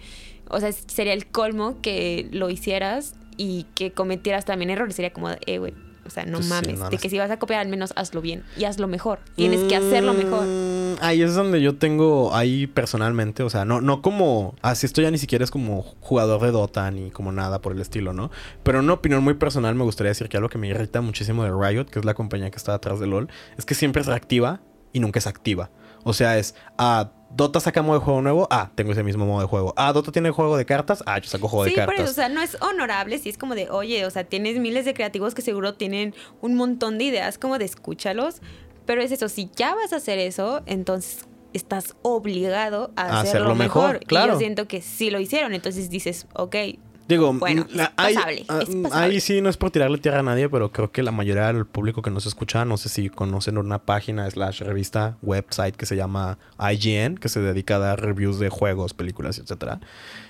[0.49, 4.95] o sea, sería el colmo que lo hicieras y que cometieras también errores.
[4.97, 5.75] Sería como, eh, güey,
[6.09, 6.79] o sea, no Pues sí, mames.
[6.81, 9.21] no, de que si vas a copiar, al menos hazlo bien y hazlo mejor.
[9.37, 10.45] Tienes que hacerlo mejor.
[10.47, 15.01] Mm, Ahí es donde yo tengo, ahí personalmente, o sea, no, no como, así esto
[15.01, 18.31] ya ni siquiera es como jugador de Dota ni como nada por el estilo, ¿no?
[18.65, 21.51] Pero una opinión muy personal me gustaría decir que algo que me irrita muchísimo de
[21.51, 24.61] Riot, que es la compañía que está detrás de LOL, es que siempre es reactiva
[24.93, 25.71] y nunca es activa.
[26.09, 29.43] O sea, es, ah, Dota saca modo de juego nuevo, ah, tengo ese mismo modo
[29.43, 29.75] de juego.
[29.77, 32.01] Ah, Dota tiene juego de cartas, ah, yo saco juego Sí, de cartas.
[32.01, 34.87] eso, o sea, no es honorable si es como de, oye, o sea, tienes miles
[34.87, 38.37] de creativos que seguro tienen un montón de ideas, como de escúchalos,
[38.87, 43.29] pero es eso, si ya vas a hacer eso, entonces estás obligado a, A hacerlo,
[43.29, 43.99] hacerlo mejor, mejor.
[44.03, 44.33] Y claro.
[44.33, 46.57] yo siento que sí lo hicieron, entonces dices, ok,
[47.09, 49.05] Digo, Bueno, mm, la- ahí- pasable, ah, es mm, pasable.
[49.15, 51.65] ahí sí no es por tirarle tierra a nadie, pero creo que la mayoría del
[51.65, 55.97] público que nos escucha, no sé si conocen una página slash revista, website que se
[55.97, 59.81] llama IGN, que se dedica a dar reviews de juegos, películas, etcétera.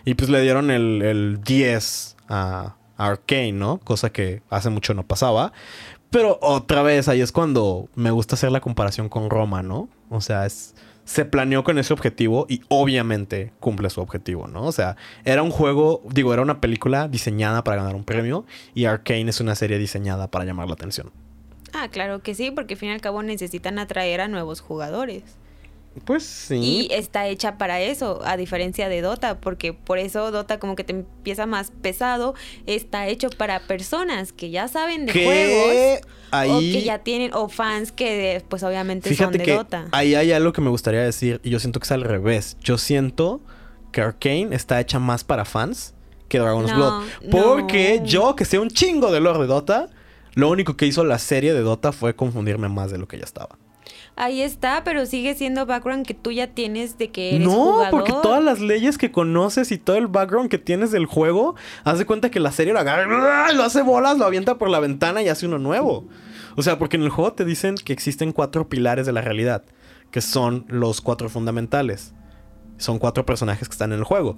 [0.04, 3.78] Y pues le dieron el, el 10 a Arkane, ¿no?
[3.78, 5.52] Cosa que hace mucho no pasaba.
[6.10, 9.88] Pero otra vez ahí es cuando me gusta hacer la comparación con Roma, ¿no?
[10.10, 10.74] O sea, es,
[11.08, 14.64] se planeó con ese objetivo y obviamente cumple su objetivo, ¿no?
[14.64, 18.44] O sea, era un juego, digo, era una película diseñada para ganar un premio
[18.74, 21.10] y Arkane es una serie diseñada para llamar la atención.
[21.72, 25.22] ah, claro que sí, porque al fin y al cabo necesitan atraer a nuevos jugadores.
[26.04, 26.56] Pues sí.
[26.56, 30.84] Y está hecha para eso, a diferencia de Dota, porque por eso Dota como que
[30.84, 32.34] te empieza más pesado,
[32.66, 36.50] está hecho para personas que ya saben de que juegos ahí...
[36.50, 39.88] o que ya tienen o fans que pues obviamente Fíjate son de que Dota.
[39.92, 42.56] ahí hay algo que me gustaría decir y yo siento que es al revés.
[42.60, 43.40] Yo siento
[43.92, 45.94] que Arkane está hecha más para fans
[46.28, 47.30] que Dragon's No, Blood.
[47.30, 48.06] Porque no.
[48.06, 49.88] yo, que sé un chingo de lore de Dota,
[50.34, 53.24] lo único que hizo la serie de Dota fue confundirme más de lo que ya
[53.24, 53.58] estaba.
[54.20, 57.90] Ahí está, pero sigue siendo background que tú ya tienes de que eres No, jugador.
[57.92, 61.54] porque todas las leyes que conoces y todo el background que tienes del juego,
[61.84, 63.06] haz de cuenta que la serie lo agarra,
[63.54, 66.08] lo hace bolas, lo avienta por la ventana y hace uno nuevo.
[66.56, 69.62] O sea, porque en el juego te dicen que existen cuatro pilares de la realidad,
[70.10, 72.12] que son los cuatro fundamentales.
[72.76, 74.36] Son cuatro personajes que están en el juego.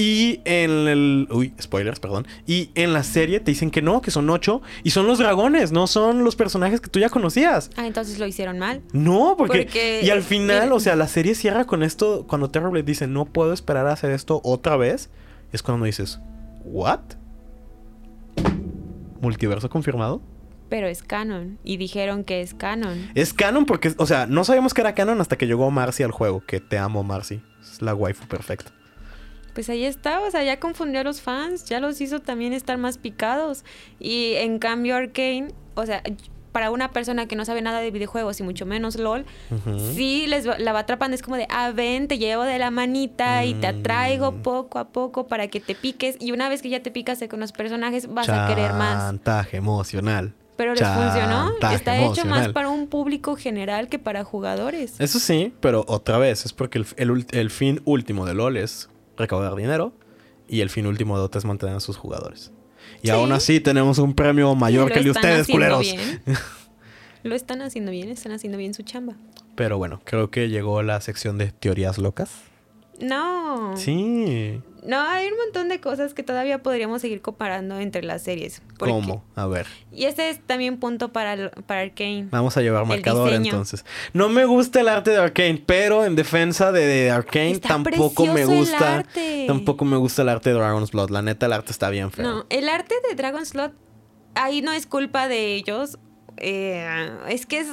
[0.00, 1.26] Y en el...
[1.28, 2.24] Uy, spoilers, perdón.
[2.46, 4.62] Y en la serie te dicen que no, que son ocho.
[4.84, 7.70] Y son los dragones, no son los personajes que tú ya conocías.
[7.76, 8.80] Ah, entonces lo hicieron mal.
[8.92, 12.84] No, porque, Porque- y al final, o sea, la serie cierra con esto cuando Terrorblade
[12.84, 15.10] dice, "No puedo esperar a hacer esto otra vez."
[15.50, 16.20] Es cuando dices,
[16.64, 17.00] "What?"
[19.20, 20.22] ¿Multiverso confirmado?
[20.68, 21.58] Pero es canon.
[21.64, 23.08] Y dijeron que es canon.
[23.16, 26.12] Es canon porque, o sea, no sabíamos que era canon hasta que llegó Marcy al
[26.12, 27.40] juego, que te amo Marcy.
[27.60, 28.70] Es la waifu perfecta.
[29.58, 32.78] Pues ahí está, o sea, ya confundió a los fans, ya los hizo también estar
[32.78, 33.64] más picados.
[33.98, 36.00] Y en cambio Arkane, o sea,
[36.52, 39.26] para una persona que no sabe nada de videojuegos y mucho menos LOL,
[39.96, 42.70] sí les va- la va atrapando, es como de, ah, ven, te llevo de la
[42.70, 44.42] manita y te atraigo Mm.
[44.42, 46.14] poco a poco para que te piques.
[46.20, 49.08] Y una vez que ya te picaste con los personajes, vas a querer más.
[49.08, 50.34] Chantaje emocional.
[50.56, 55.00] Pero les funcionó, está hecho más para un público general que para jugadores.
[55.00, 59.54] Eso sí, pero otra vez, es porque el, el fin último de LOL es recaudar
[59.56, 59.92] dinero
[60.48, 62.52] y el fin último de Dota es mantener a sus jugadores.
[63.02, 63.10] Y Sí.
[63.12, 65.82] aún así tenemos un premio mayor que el de ustedes, culeros.
[65.82, 66.22] bien.
[67.24, 69.14] Lo están haciendo bien, están haciendo bien su chamba.
[69.56, 72.30] Pero bueno, creo que llegó la sección de teorías locas.
[73.00, 73.76] No.
[73.76, 74.60] Sí.
[74.84, 78.62] No, hay un montón de cosas que todavía podríamos seguir comparando entre las series.
[78.78, 79.24] porque- ¿Cómo?
[79.34, 79.66] A ver.
[79.92, 82.28] Y ese es también punto para, para Arkane.
[82.30, 83.50] Vamos a llevar marcador diseño.
[83.50, 83.84] entonces.
[84.12, 88.26] No me gusta el arte de Arkane, pero en defensa de, de Arkane Está tampoco
[88.26, 88.98] me el gusta.
[88.98, 89.44] arte.
[89.46, 91.10] Tampoco me gusta el arte de Dragon's Blood.
[91.10, 92.24] La neta, el arte está bien feo.
[92.26, 93.72] No, el arte de Dragon Slot,
[94.34, 95.98] ahí no es culpa de ellos.
[96.36, 97.68] eh, es que es.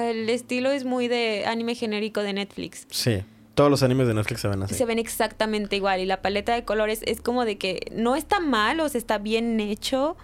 [0.00, 2.86] el estilo es muy de anime genérico de Netflix.
[2.90, 3.22] Sí.
[3.54, 4.74] Todos los animes de Netflix se ven así.
[4.74, 8.40] Se ven exactamente igual y la paleta de colores es como de que no está
[8.40, 10.16] mal, o sea, está bien hecho,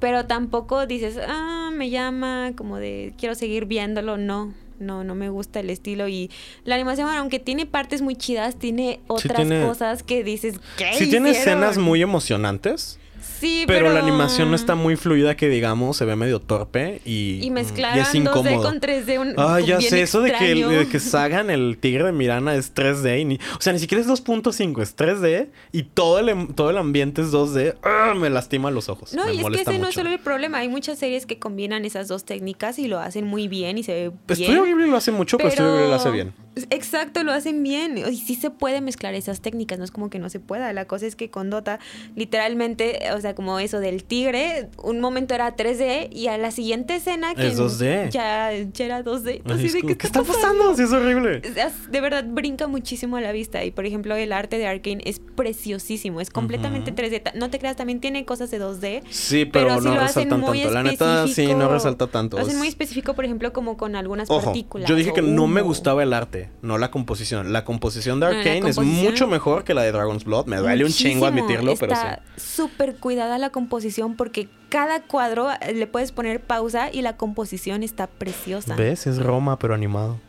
[0.00, 4.54] pero tampoco dices, ah, me llama, como de quiero seguir viéndolo, no.
[4.80, 6.30] No, no me gusta el estilo y
[6.62, 11.10] la animación, aunque tiene partes muy chidas, tiene otras tiene- cosas que dices, ¿qué Sí
[11.10, 13.00] tiene hicieron?" escenas muy emocionantes,
[13.40, 17.40] Sí, pero, la animación no está muy fluida que digamos, se ve medio torpe y,
[17.42, 18.62] Y mm, mezclaron y es 2D incómodo.
[18.62, 19.18] con 3D.
[19.20, 22.74] Un, Ah, ya sé, eso de que, de que Sagan, el tigre de Mirana, es
[22.74, 23.20] 3D.
[23.20, 25.48] Y ni- o sea, ni siquiera es 2.5, es 3D.
[25.72, 27.76] Y todo el, em- todo el ambiente es 2D.
[27.82, 28.14] ¡Ah!
[28.16, 29.12] me lastima los ojos.
[29.14, 29.92] No, me y es que ese no es mucho.
[30.00, 30.58] solo el problema.
[30.58, 33.92] Hay muchas series que combinan esas dos técnicas y lo hacen muy bien y se
[33.92, 34.40] ve bien.
[34.40, 36.32] Estudio Ghibli lo hace mucho, pero, Estudio Ghibli lo hace bien.
[36.70, 37.98] Exacto, lo hacen bien.
[37.98, 40.72] Y sí se puede mezclar esas técnicas, no es como que no se pueda.
[40.72, 41.78] La cosa es que con Dota,
[42.16, 46.96] literalmente, o sea, como eso del tigre, un momento era 3D y a la siguiente
[46.96, 48.10] escena que Es 2D.
[48.10, 49.42] Ya, ya era 2D.
[49.44, 50.74] Así Así es de, como, ¿Qué está pasando?
[50.76, 51.42] Sí, es horrible.
[51.44, 53.64] Es- De verdad brinca muchísimo a la vista.
[53.64, 56.20] Y por ejemplo, el arte de Arkane es preciosísimo.
[56.20, 56.96] Es completamente Ujú.
[57.02, 57.20] 3D.
[57.22, 59.02] Ta- No te creas, también tiene cosas de 2D.
[59.10, 60.70] Sí, pero, no hacen resaltan tanto.
[60.70, 62.36] La neta, sí, no resalta tanto.
[62.36, 64.88] Lo hacen muy específico, por ejemplo, como con algunas Ojo, partículas.
[64.88, 67.52] yo dije que no me gustaba el arte, no la composición.
[67.52, 70.46] La composición de No, Arkane es mucho mejor que la de Dragon's Blood.
[70.46, 72.02] Me duele un chingo admitirlo, pero sí.
[72.36, 77.82] Súper cuidada la composición porque cada cuadro eh, le puedes poner pausa y la composición
[77.82, 78.76] está preciosa.
[78.76, 79.08] ¿Ves?
[79.08, 80.20] Es Roma, pero animado.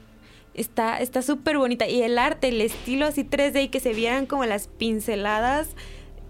[0.55, 1.87] Está está súper bonita.
[1.87, 5.67] Y el arte, el estilo así 3D y que se vieran como las pinceladas.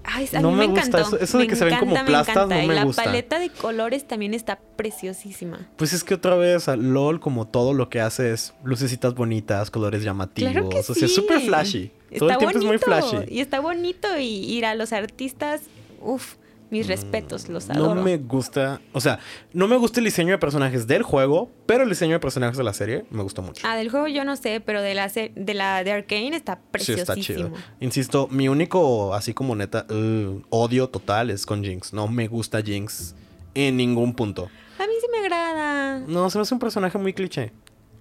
[0.03, 1.15] Ay, a No mí me me, gusta encantó.
[1.15, 2.55] eso- eso de Me que se ven como me plastas, encanta.
[2.57, 3.03] no Y me la gusta.
[3.05, 5.69] paleta de colores también está preciosísima.
[5.77, 10.03] Pues es que otra vez, LOL, como todo lo que hace es lucecitas bonitas, colores
[10.03, 10.51] llamativos.
[10.51, 11.91] Claro que o sea, es súper flashy.
[12.17, 13.17] todo el tiempo es muy flashy.
[13.29, 14.07] Y está bonito.
[14.19, 15.61] Y ir a los artistas,
[16.01, 16.35] uff,
[16.71, 17.93] mis respetos, los adoro.
[17.93, 19.19] Mm, No me gusta, o sea,
[19.53, 22.63] no me gusta el diseño de personajes del juego, pero el diseño de personajes de
[22.63, 23.65] la serie me gustó mucho.
[23.67, 26.61] Ah, del juego yo no sé, pero de la de la de Arkane está Sí,
[26.71, 27.11] preciosísimo.
[27.13, 27.51] está chido.
[27.79, 31.93] Insisto, mi único, así como neta, uh, odio total es con Jinx.
[31.93, 33.15] No me gusta Jinx
[33.55, 34.49] en ningún punto.
[34.77, 35.99] A mí sí me agrada.
[36.07, 37.51] No, se me hace un personaje muy cliché.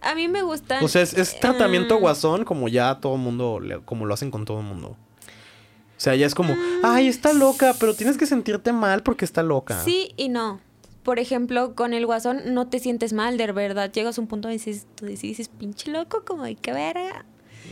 [0.00, 0.78] A mí me gusta.
[0.83, 4.31] O sea, es, es tratamiento Ah, guasón como ya todo el mundo, como lo hacen
[4.31, 4.96] con todo el mundo.
[5.98, 9.24] O sea, ya es como, Ah, ay, está loca, pero tienes que sentirte mal porque
[9.24, 9.82] está loca.
[9.84, 10.61] Sí y no.
[11.02, 13.90] Por ejemplo, con el guasón no te sientes mal, de verdad.
[13.92, 17.24] Llegas a un punto donde dices, tú dices, pinche loco, como de qué verga.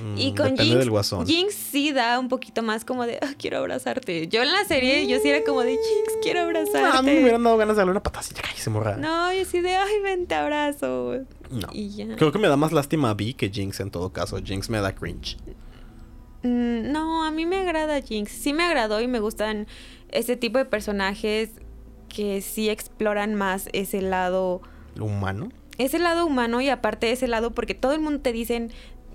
[0.03, 1.27] Mm, Y con Jinx, del guasón.
[1.27, 4.27] Jinx sí da un poquito más como de, "Ah, quiero abrazarte.
[4.29, 6.99] Yo en la serie, yo sí era como de, Jinx, quiero abrazarte.
[6.99, 8.97] A mí me hubieran dado ganas de darle una patada así, ya cállese, morra.
[8.97, 11.15] No, yo sí de, ay, ven, te abrazo.
[11.51, 11.69] No.
[11.73, 12.17] Y ya.
[12.17, 14.39] Creo que me da más lástima a Vi que Jinx en todo caso.
[14.43, 15.37] Jinx me da cringe.
[16.47, 18.31] Mm, No, a mí me agrada Jinx.
[18.31, 19.67] Sí me agradó y me gustan
[20.11, 21.51] ese tipo de personajes
[22.09, 24.63] que sí exploran más ese lado,
[24.99, 25.51] ¿Humano?
[25.79, 28.73] ese lado humano y aparte ese lado porque todo el mundo te dicen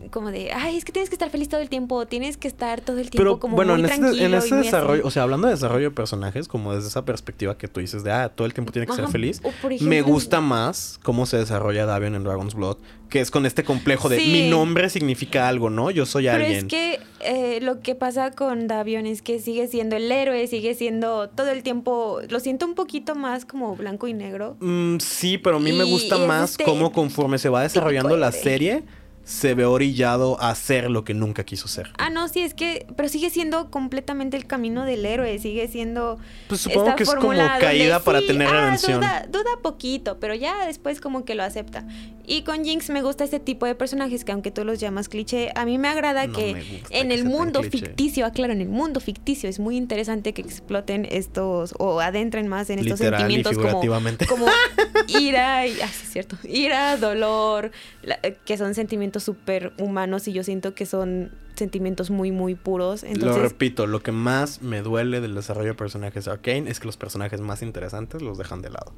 [0.10, 2.82] como de, ay, es que tienes que estar feliz todo el tiempo, tienes que estar
[2.82, 5.08] todo el tiempo Pero como bueno, muy en ese, tranquilo en muy desarrollo, así".
[5.08, 8.12] o sea, hablando de desarrollo de personajes, como desde esa perspectiva que tú dices de,
[8.12, 9.42] ah, todo el tiempo tiene que ser feliz,
[9.82, 12.78] me gusta más cómo se desarrolla Davion en Dragon's Blood,
[13.10, 14.32] que es con este complejo de Sí.
[14.32, 15.92] mi nombre significa algo, ¿no?
[15.92, 16.58] Yo soy Pero alguien.
[16.60, 20.74] es que eh, lo que pasa con Davion es que sigue siendo el héroe, sigue
[20.76, 24.56] siendo todo el tiempo, lo siento un poquito más como blanco y negro.
[24.62, 28.32] Mm, sí, pero a mí me gusta más este cómo conforme se va desarrollando la
[28.32, 28.84] serie,
[29.24, 31.92] se ve orillado a ser lo que nunca quiso ser.
[31.98, 36.18] Ah, no, sí, es que, pero sigue siendo completamente el camino del héroe, sigue siendo...
[36.48, 39.00] Pues supongo esta que es como donde caída para sí, tener ah, redención.
[39.00, 41.86] Duda, duda poquito, pero ya después como que lo acepta.
[42.26, 45.52] Y con Jinx me gusta este tipo de personajes que aunque tú los llamas cliché,
[45.56, 48.70] a mí me agrada No que me en que el mundo ficticio, aclaro, en el
[48.70, 53.54] mundo ficticio es muy interesante que exploten estos o adentren más en estos Literal sentimientos
[53.54, 54.26] como, figurativamente.
[54.28, 54.46] como
[55.08, 57.72] ira y, ah, sí, es cierto, ira, dolor,
[58.04, 63.04] la- que son sentimientos súper humanos y yo siento que son sentimientos muy, muy puros.
[63.04, 66.86] lo repito, lo que más me duele del desarrollo de personajes de Arcane es que
[66.88, 68.93] los personajes más interesantes los dejan de lado.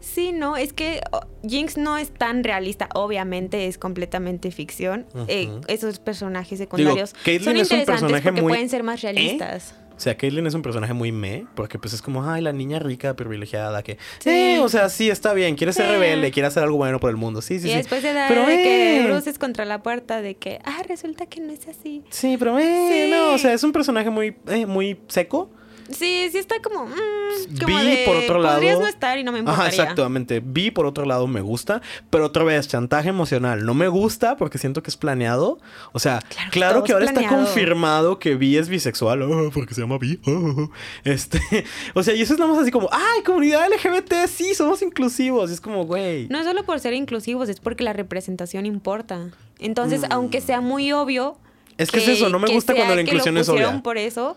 [0.00, 1.00] Sí, no, es que
[1.46, 5.06] Jinx no es tan realista, obviamente es completamente ficción.
[5.28, 9.74] Eh, esos personajes secundarios Caitlyn son interesantes porque muy- pueden ser más realistas.
[10.00, 12.78] O sea, Caitlyn es un personaje muy me, porque pues es como, ay, la niña
[12.78, 13.98] rica, privilegiada, que...
[14.20, 14.30] Sí.
[14.30, 15.92] Eh, o sea, sí, está bien, quiere ser Sí.
[15.92, 17.76] rebelde, quiere hacer algo bueno por el mundo, sí, sí, y sí.
[17.76, 21.26] después de dar Pero, de que eh, bruces contra la puerta de que, ah, resulta
[21.26, 22.02] que no es así.
[22.08, 23.10] Sí, pero eh, Sí.
[23.10, 25.50] no, o sea, es un personaje muy, eh, muy seco.
[25.92, 26.86] Sí, sí está como.
[26.86, 29.68] mm, como Vi, de, por otro lado- Podrías no estar y no me importaría.
[29.68, 30.40] Ajá, exactamente.
[30.44, 33.64] Vi por otro lado me gusta, pero otra vez chantaje emocional.
[33.64, 35.58] No me gusta porque siento que es planeado.
[35.92, 39.74] O sea, Claro claro, que es ahora está confirmado que Vi es bisexual, oh, porque
[39.74, 40.20] se llama Vi.
[40.26, 40.70] oh.
[41.04, 41.40] Este,
[41.94, 45.50] o sea, y eso es nada más así como, ay, comunidad LGBT, sí, somos inclusivos.
[45.50, 46.28] Y es como, güey.
[46.28, 49.30] No es solo por ser inclusivos, es porque la representación importa.
[49.58, 50.06] Entonces, Mm.
[50.12, 51.36] aunque sea muy obvio.
[51.76, 53.82] Es que es eso, no me gusta cuando la sea que inclusión lo es obvia.
[53.82, 54.36] por eso,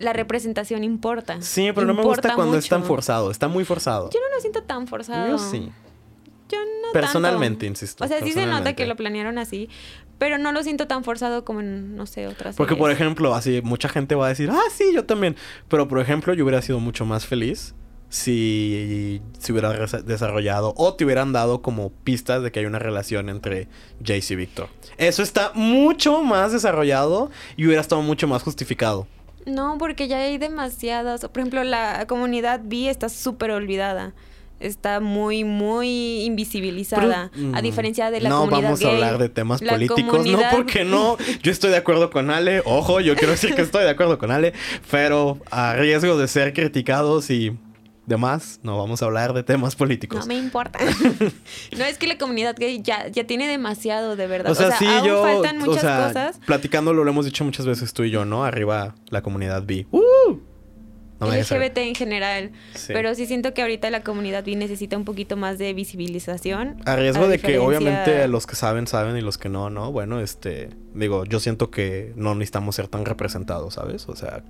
[0.00, 1.40] la representación importa.
[1.40, 2.88] Sí, pero no me gusta Importa cuando es tan mucho.
[2.88, 3.30] forzado.
[3.30, 4.10] Está muy forzado.
[4.10, 5.28] Yo no lo siento tan forzado.
[5.28, 5.70] Yo sí.
[6.48, 7.66] Yo no Personalmente, tanto.
[7.66, 9.68] insisto, O sea, sí se nota que lo planearon así,
[10.18, 13.60] pero no lo siento tan forzado como en, no sé, otras Porque, por ejemplo, así
[13.62, 15.36] mucha gente va a decir, ah, sí, yo también.
[15.68, 17.74] Pero, por ejemplo, yo hubiera sido mucho más feliz
[18.08, 19.70] si se hubiera
[20.02, 23.68] desarrollado o te hubieran dado como pistas de que hay una relación entre
[24.04, 24.68] Jace y Víctor.
[24.98, 29.06] Eso está mucho más desarrollado y hubiera estado mucho más justificado.
[29.46, 31.20] No, porque ya hay demasiadas.
[31.22, 34.12] Por ejemplo, la comunidad bi está súper olvidada.
[34.60, 37.30] Está muy, muy invisibilizada.
[37.32, 38.90] Pero, a mm, diferencia de la no comunidad vamos gay.
[38.90, 41.16] a hablar de temas La políticos, no porque no.
[41.42, 44.30] Yo estoy de acuerdo con Ale, ojo, yo quiero decir que estoy de acuerdo con
[44.30, 44.52] Ale,
[44.90, 47.56] pero a riesgo de ser criticados y
[48.06, 50.20] demás, no vamos a hablar de temas políticos.
[50.20, 50.78] No me importa.
[51.78, 54.52] no, es que la comunidad gay ya, ya tiene demasiado, de verdad.
[54.52, 55.22] O sea, sí, aún yo.
[55.22, 56.40] faltan o muchas sea, cosas.
[56.46, 58.44] Platicándolo, lo hemos dicho muchas veces tú y yo, ¿no?
[58.44, 59.86] Arriba la comunidad bi.
[59.90, 60.50] ¡Uh!
[61.20, 62.52] No LGBT en general.
[62.74, 62.94] Sí.
[62.94, 66.80] Pero sí siento que ahorita la comunidad bi necesita un poquito más de visibilización.
[66.86, 69.92] A riesgo de que obviamente los que saben, saben y los que no, no.
[69.92, 70.70] Bueno, este.
[70.94, 74.08] Digo, yo siento que no necesitamos ser tan representados, ¿sabes?
[74.08, 74.42] O sea,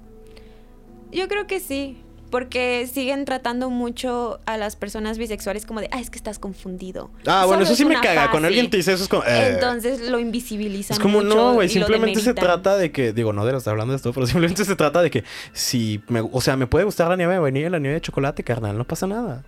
[1.11, 2.05] Yo creo que sí.
[2.31, 7.11] Porque siguen tratando mucho a las personas bisexuales como de, ah, es que estás confundido.
[7.27, 8.31] Ah, bueno, eso es sí me caga.
[8.31, 8.47] Cuando fase".
[8.47, 9.25] alguien te dice eso es como.
[9.25, 10.95] eh, Entonces lo invisibilizan.
[10.95, 13.93] es como, mucho no, güey, simplemente se trata de que, digo, no de estar hablando
[13.93, 17.09] de esto, pero simplemente se trata de que si, me, o sea, me puede gustar
[17.09, 19.45] la nieve de vainilla y la nieve de chocolate, carnal, no pasa nada.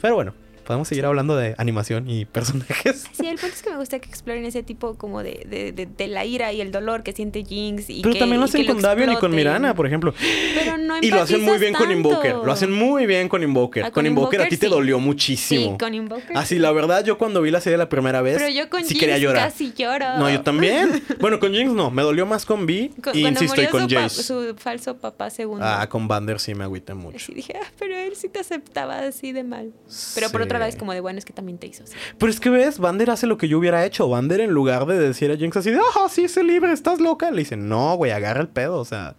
[0.00, 0.34] Pero bueno,
[0.66, 3.06] podemos seguir hablando de animación y personajes.
[3.12, 5.86] Sí, el punto es que me gusta que exploren ese tipo como de, de, de-
[5.86, 7.88] de la ira y el dolor que siente Jinx.
[7.88, 9.34] Y Pero que, también lo hacen con Davion y con.
[9.34, 10.12] Mirana, por ejemplo.
[10.54, 11.90] Pero no Y lo hacen muy bien con.
[11.90, 12.34] Invoker.
[12.36, 13.84] Lo hacen muy bien con Invoker.
[13.84, 14.70] Ah, con, con Invoker, a ti te sí.
[14.72, 15.72] dolió muchísimo.
[15.72, 16.36] Sí, con Invoker.
[16.36, 18.88] Así, la verdad, yo cuando vi la serie la primera vez, Pero yo con sí
[18.88, 19.50] Jinx quería llorar.
[19.50, 20.18] casi lloro.
[20.18, 21.02] No, yo también.
[21.20, 21.90] bueno, con Jinx no.
[21.90, 22.90] Me dolió más con Vi.
[23.14, 24.22] Y insisto, y con Jace.
[24.22, 25.64] su falso papá segundo.
[25.66, 27.16] Ah, con Vander sí me agüité mucho.
[27.16, 29.72] Así dije, ah, pero él sí te aceptaba así de mal.
[30.14, 30.78] Pero por otro Sí.
[30.78, 31.94] como de, bueno, es que también te hizo así.
[32.18, 34.08] Pero es que ves, Vander hace lo que yo hubiera hecho.
[34.08, 37.30] Vander, en lugar de decir a Jinx así de, ah, sí, sé libre, estás loca,
[37.30, 38.78] le dice, no, güey, agarra el pedo.
[38.80, 39.16] O sea,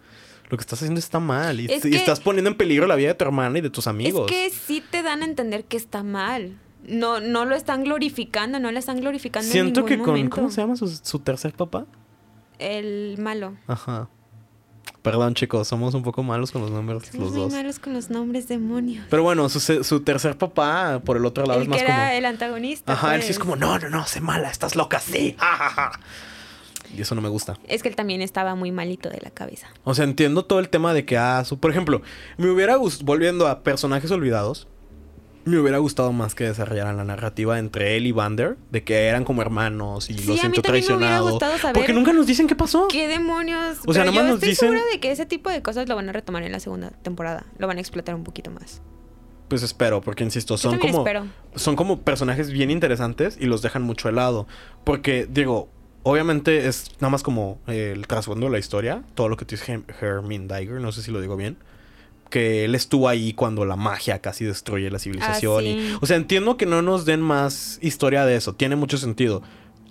[0.48, 1.60] lo que estás haciendo está mal.
[1.60, 3.70] Y, Es y que- estás poniendo en peligro la vida de tu hermana y de
[3.70, 4.30] tus amigos.
[4.30, 6.58] Es que sí te dan a entender que está mal.
[6.86, 10.14] No, no lo están glorificando, no lo están glorificando Siento en que ningún con.
[10.14, 10.36] momento.
[10.36, 11.86] ¿Cómo se llama su, su tercer papá?
[12.58, 13.56] El malo.
[13.66, 14.08] Ajá.
[15.02, 17.52] Perdón, chicos, somos un poco malos con los nombres Somos los muy dos.
[17.52, 19.06] malos con los nombres demonios.
[19.08, 22.10] Pero bueno, su, tercer papá, por el otro lado, el es más que era como.
[22.10, 22.92] el antagonista.
[22.92, 23.44] Ajá, él sí es pues.
[23.50, 25.36] como, no, no, no, sé mala, estás loca, sí.
[25.38, 26.00] ja, ja, ja".
[26.96, 27.56] Y eso no me gusta.
[27.68, 29.68] Es que él también estaba muy malito de la cabeza.
[29.84, 32.02] O sea, entiendo todo el tema de que, ah, su- por ejemplo,
[32.38, 34.66] me hubiera gustado, volviendo a personajes olvidados,
[35.48, 39.24] me hubiera gustado más que desarrollaran la narrativa entre él y Vander, de que eran
[39.24, 41.30] como hermanos y Sí, traicionados.
[41.32, 42.88] gustado saber Porque nunca nos dicen qué pasó.
[42.88, 43.78] ¿Qué demonios?
[43.86, 45.88] O sea, Pero nomás yo nos estoy dicen- segura de que ese tipo de cosas
[45.88, 47.46] lo van a retomar en la segunda temporada.
[47.58, 48.80] Lo van a explotar un poquito más.
[49.48, 50.98] Pues espero, porque insisto, son como.
[50.98, 51.26] espero.
[51.54, 54.46] son como personajes bien interesantes y los dejan mucho de lado.
[54.84, 55.70] Porque, digo,
[56.02, 59.04] obviamente es nada más como el trasfondo de la historia.
[59.14, 61.56] Todo lo que te dice Hermin Diger, no sé si lo digo bien.
[62.30, 65.58] Que él estuvo ahí cuando la magia casi destruye la civilización.
[65.58, 65.68] Ah, sí.
[65.92, 68.54] y, o sea, entiendo que no nos den más historia de eso.
[68.54, 69.42] Tiene mucho sentido.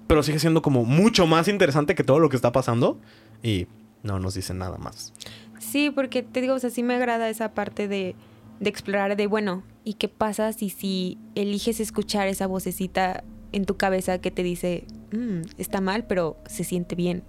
[0.08, 3.00] Pero sigue siendo como mucho más interesante que todo lo que está pasando.
[3.44, 3.68] Y
[4.04, 5.14] no nos dicen nada más.
[5.60, 8.16] Sí, porque te digo, o sea, sí me agrada esa parte de,
[8.60, 13.76] de explorar de, bueno, ¿y qué pasa si, si eliges escuchar esa vocecita en tu
[13.78, 17.24] cabeza que te dice, "Mm, está mal, pero se siente bien?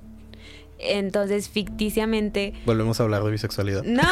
[0.78, 2.54] Entonces, ficticiamente...
[2.66, 3.82] Volvemos a hablar de bisexualidad.
[3.84, 4.02] No,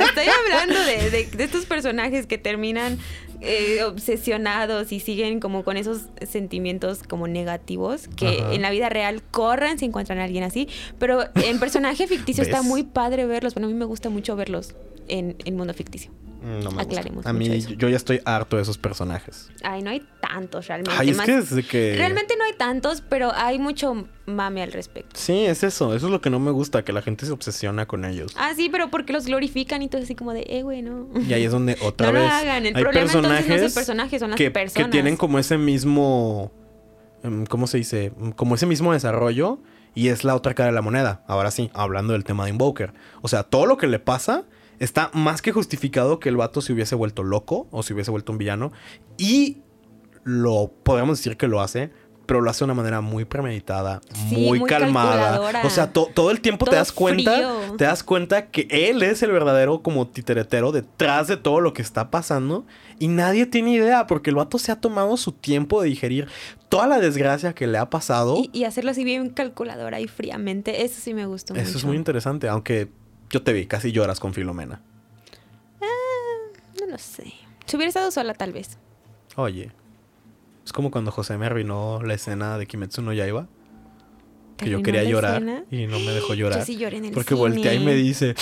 [0.00, 2.98] estoy hablando de, de- de estos personajes que terminan
[3.42, 8.54] eh, obsesionados y siguen como con esos sentimientos como negativos que Ajá.
[8.54, 12.62] en la vida real corren si encuentran a alguien así, pero en personaje ficticio está
[12.62, 13.54] muy padre verlos.
[13.54, 14.74] Bueno, a mí me gusta mucho verlos
[15.08, 16.10] en el mundo ficticio.
[16.42, 17.30] No me Aclaremos gusta.
[17.30, 17.70] A mí, eso.
[17.70, 19.48] yo ya estoy harto de esos personajes.
[19.62, 20.92] Ay, no hay tantos realmente.
[20.98, 21.94] Ay, es más- que.
[21.96, 25.10] Realmente no hay tantos, pero hay mucho mame al respecto.
[25.14, 25.94] Sí, es eso.
[25.94, 28.32] Eso es lo que no me gusta, que la gente se obsesiona con ellos.
[28.36, 31.08] Ah, sí, pero porque los glorifican y todo así como de, eh, güey, no.
[31.28, 32.22] Y ahí es donde otra no vez.
[32.24, 32.66] lo hagan.
[32.66, 34.86] El hay problema entonces no es el personajes personaje, son las que, personas.
[34.86, 36.52] que tienen como ese mismo.
[37.22, 38.12] em, ¿Cómo se dice?
[38.16, 39.60] Mm, Como ese mismo desarrollo.
[39.94, 41.22] Y es la otra cara de la moneda.
[41.28, 42.94] Ahora sí, hablando del tema de Invoker.
[43.20, 44.44] O sea, todo lo que le pasa
[44.82, 48.32] está más que justificado que el vato se hubiese vuelto loco o se hubiese vuelto
[48.32, 48.72] un villano.
[49.18, 49.58] Y
[50.24, 51.90] lo podemos decir que lo hace,
[52.26, 55.40] pero lo hace de una manera muy premeditada, Sí, muy, muy calmada.
[55.64, 57.76] O sea, to- todo el tiempo te das cuenta, frío.
[57.76, 61.82] te das cuenta que él es el verdadero como titeretero detrás de todo lo que
[61.82, 62.64] está pasando
[63.00, 66.28] y nadie tiene idea porque el vato se ha tomado su tiempo de digerir
[66.68, 68.36] toda la desgracia que le ha pasado.
[68.38, 71.78] Y, y hacerlo así bien calculadora y fríamente, eso sí me gustó Eso mucho.
[71.78, 72.88] es muy interesante, aunque
[73.32, 74.80] yo te vi, casi lloras con Filomena.
[76.80, 77.32] No lo sé.
[77.66, 78.78] Si hubiera estado sola, tal vez.
[79.36, 79.70] Oye,
[80.64, 83.46] es como cuando José me arruinó la escena de Kimetsu no Yaiba.
[84.56, 85.64] Que yo ¿Arruinó quería llorar escena?
[85.70, 86.60] y no me dejó llorar.
[86.60, 88.34] Yo sí lloré en el porque voltea y me dice,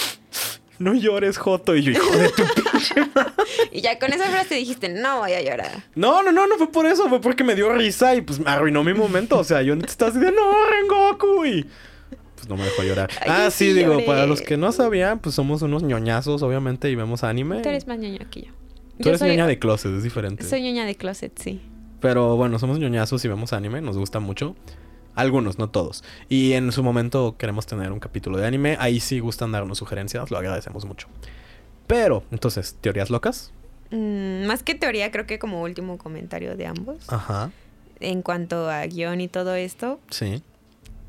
[0.79, 1.77] no llores, Joto.
[1.77, 3.33] Y yo, hijo de tu pinche madre".
[3.73, 5.85] Y ya con esa frase dijiste, no voy a llorar.
[5.95, 7.09] No, no, no, no fue por eso.
[7.09, 9.39] Fue porque me dio risa y pues me arruinó mi momento.
[9.39, 11.45] O sea, yo estaba así de, no, Rengoku.
[11.47, 11.67] Y
[12.41, 13.11] pues no me dejó llorar.
[13.21, 14.07] Ay, ah, sí, sí digo, lloré.
[14.07, 17.61] para los que no sabían, pues somos unos ñoñazos, obviamente, y vemos anime.
[17.61, 18.49] Tú eres más ñoño que yo.
[18.99, 20.45] Tú Yo eres soy, ñoña de closet, es diferente.
[20.45, 21.61] Soy ñoña de closet, sí.
[22.01, 24.57] Pero bueno, somos ñoñazos y vemos anime, nos gusta mucho.
[25.15, 26.03] Algunos, no todos.
[26.29, 28.77] Y en su momento queremos tener un capítulo de anime.
[28.81, 31.09] Ahí sí gustan darnos sugerencias, lo agradecemos mucho.
[31.87, 33.53] Pero, entonces, ¿teorías locas?
[33.91, 37.13] Mm, más que teoría, creo que como último comentario de ambos.
[37.13, 37.51] Ajá,
[37.99, 40.43] En cuanto a guion y todo esto, sí.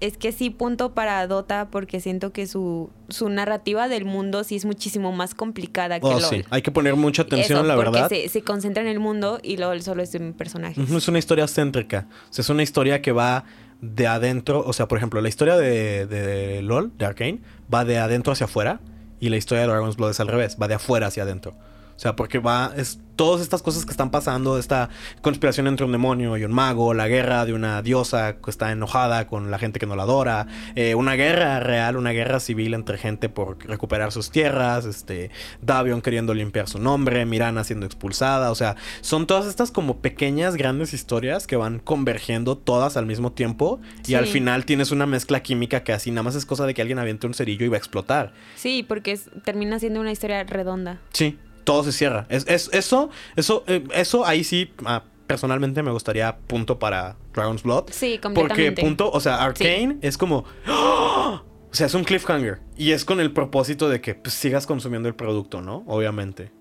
[0.01, 4.55] Es que sí punto para Dota porque siento que su, su narrativa del mundo sí
[4.57, 6.21] es muchísimo más complicada que Oh, LOL.
[6.23, 6.43] sí.
[6.49, 8.09] Hay que poner mucha atención, Eso, la porque verdad.
[8.09, 10.81] Se, se concentra en el mundo y LOL solo es un personaje.
[10.81, 12.07] Es una historia céntrica.
[12.29, 13.45] O sea, es una historia que va
[13.79, 14.63] de adentro.
[14.65, 17.39] O sea, por ejemplo, la historia de, de LOL, de Arkane,
[17.73, 18.79] va de adentro hacia afuera.
[19.19, 21.53] Y la historia de Dragon's Blood es al revés, va de afuera hacia adentro.
[22.01, 22.73] O sea, porque va.
[22.75, 24.89] Es todas estas cosas que están pasando, esta
[25.21, 29.27] conspiración entre un demonio y un mago, la guerra de una diosa que está enojada
[29.27, 32.97] con la gente que no la adora, eh, una guerra real, una guerra civil entre
[32.97, 35.29] gente por recuperar sus tierras, este,
[35.61, 40.55] Davion queriendo limpiar su nombre, Mirana siendo expulsada, o sea, son todas estas como pequeñas,
[40.55, 45.43] grandes historias que van convergiendo todas al mismo tiempo y al final tienes una mezcla
[45.43, 47.75] química que así nada más es cosa de que alguien aviente un cerillo y va
[47.75, 48.33] a explotar.
[48.55, 50.99] Sí, porque es- termina siendo una historia redonda.
[51.13, 52.25] Sí, todo se cierra.
[52.29, 57.63] Es, es- eso, eso, eh, eso ahí sí, ah, personalmente me gustaría punto para Dragon's
[57.63, 57.85] Blood.
[57.91, 58.81] Sí, Porque completamente.
[58.81, 60.43] punto, o sea, Arcane es como...
[60.67, 61.43] ¡Ah!
[61.71, 62.59] O sea, es un cliffhanger.
[62.75, 65.83] Y es con el propósito de que pues, sigas consumiendo el producto, ¿no?
[65.87, 66.51] Obviamente.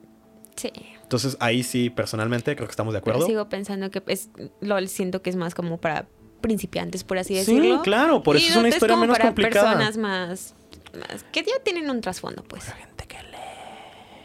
[0.54, 0.70] Sí.
[1.02, 3.26] Entonces ahí sí, personalmente, creo que estamos de Pero acuerdo.
[3.26, 4.30] sigo pensando que es
[4.60, 6.06] LOL siento que es más como para
[6.40, 7.82] principiantes, por así Sí, decirlo.
[7.82, 9.72] claro, por Y eso es una historia como menos para complicada.
[9.72, 10.54] personas más,
[11.10, 12.64] más que ya tienen un trasfondo, pues.
[12.64, 13.16] gente que.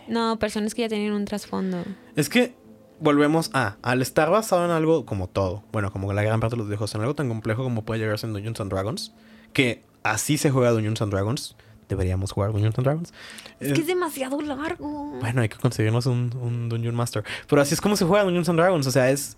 [0.07, 1.83] No, personas que ya tienen un trasfondo.
[2.15, 2.55] Es que
[2.99, 6.59] volvemos a, al estar basado en algo como todo, bueno, como la gran parte de
[6.59, 9.13] los videojuegos, en algo tan complejo como puede llegar a ser Dungeons and Dragons,
[9.53, 11.55] que así se juega Dungeons and Dragons,
[11.89, 13.13] deberíamos jugar Dungeons and Dragons.
[13.59, 15.17] Es Eh, que es demasiado largo.
[15.19, 17.23] Bueno, hay que conseguirnos un, un Dungeon Master.
[17.47, 18.87] Pero así es como se juega Dungeons and Dragons.
[18.87, 19.37] O sea, es.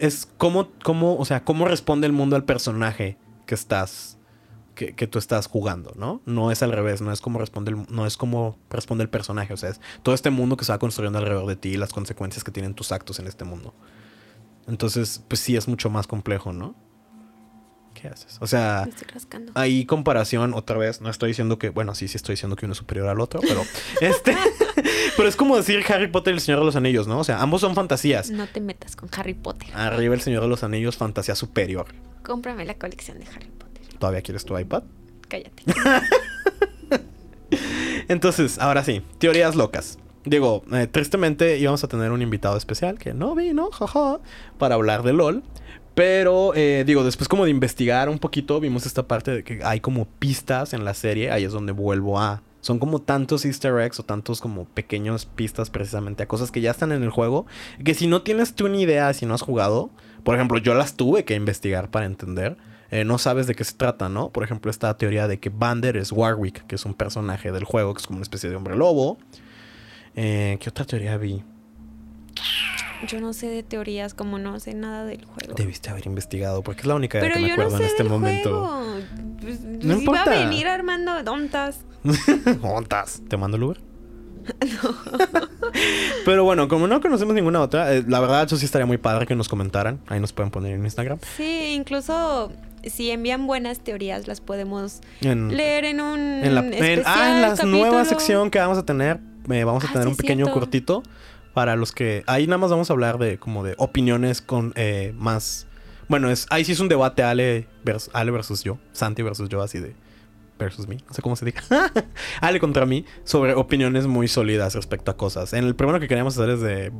[0.00, 4.13] Es como, como, o sea, cómo responde el mundo al personaje que estás.
[4.74, 6.20] Que, que tú estás jugando, ¿no?
[6.26, 9.54] No es al revés, no es como responde el, no es como responde el personaje.
[9.54, 11.92] O sea, es todo este mundo que se va construyendo alrededor de ti y las
[11.92, 13.72] consecuencias que tienen tus actos en este mundo.
[14.66, 16.74] Entonces, pues sí es mucho más complejo, ¿no?
[17.94, 18.38] ¿Qué haces?
[18.40, 18.88] O sea.
[19.54, 22.72] Ahí comparación, otra vez, no estoy diciendo que, bueno, sí, sí estoy diciendo que uno
[22.72, 23.62] es superior al otro, pero
[24.00, 24.36] este,
[25.16, 27.20] pero es como decir Harry Potter y el Señor de los Anillos, ¿no?
[27.20, 28.30] O sea, ambos son fantasías.
[28.30, 29.68] No te metas con Harry Potter.
[29.74, 31.86] Arriba el Señor de los Anillos, fantasía superior.
[32.22, 33.63] Cómprame la colección de Harry Potter.
[33.98, 34.84] ¿Todavía quieres tu iPad?
[35.28, 35.62] Cállate.
[38.08, 39.98] Entonces, ahora sí, teorías locas.
[40.24, 44.20] Digo, eh, tristemente íbamos a tener un invitado especial que no vino, jaja,
[44.58, 45.42] para hablar de LOL.
[45.94, 49.80] Pero, eh, digo, después como de investigar un poquito, vimos esta parte de que hay
[49.80, 51.30] como pistas en la serie.
[51.30, 52.42] Ahí es donde vuelvo a...
[52.62, 56.70] Son como tantos easter eggs o tantos como pequeños pistas precisamente a cosas que ya
[56.70, 57.44] están en el juego.
[57.84, 59.90] Que si no tienes tú ni idea, si no has jugado...
[60.24, 62.56] Por ejemplo, yo las tuve que investigar para entender.
[62.94, 64.30] Eh, no sabes de qué se trata, ¿no?
[64.30, 67.92] Por ejemplo, esta teoría de que Bander es Warwick, que es un personaje del juego,
[67.92, 69.18] que es como una especie de hombre lobo.
[70.14, 71.42] Eh, ¿Qué otra teoría vi?
[73.08, 75.54] Yo no sé de teorías como no sé nada del juego.
[75.54, 78.02] Debiste haber investigado, porque es la única Pero que me no acuerdo sé en este
[78.04, 78.50] del momento.
[78.68, 78.96] juego.
[79.40, 80.22] Pues, No pues, iba importa.
[80.32, 81.80] a venir armando dontas.
[82.62, 83.22] ¿Montas?
[83.28, 83.80] ¿Te mando el Uber?
[86.24, 89.26] Pero bueno, como no conocemos ninguna otra, eh, la verdad eso sí estaría muy padre
[89.26, 90.00] que nos comentaran.
[90.06, 91.18] Ahí nos pueden poner en Instagram.
[91.36, 92.52] Sí, incluso
[92.90, 97.34] si envían buenas teorías las podemos En, leer en un en la, en- especial ah,
[97.36, 97.76] en la capítulo.
[97.78, 99.20] nueva sección que vamos a tener,
[99.50, 100.60] eh, vamos a Ah, tener sí, un pequeño cierto.
[100.60, 101.02] cortito
[101.52, 102.24] para los que...
[102.26, 105.66] Ahí nada más vamos a hablar de como de opiniones con eh, más...
[106.08, 109.62] Bueno, es ahí sí es un debate Ale, vers- Ale versus yo, Santi versus yo,
[109.62, 109.94] así de...
[110.58, 111.62] versus me, no sé cómo se diga.
[112.40, 115.52] Ale contra mí sobre opiniones muy sólidas respecto a cosas.
[115.52, 116.92] En el primero que queríamos hacer es de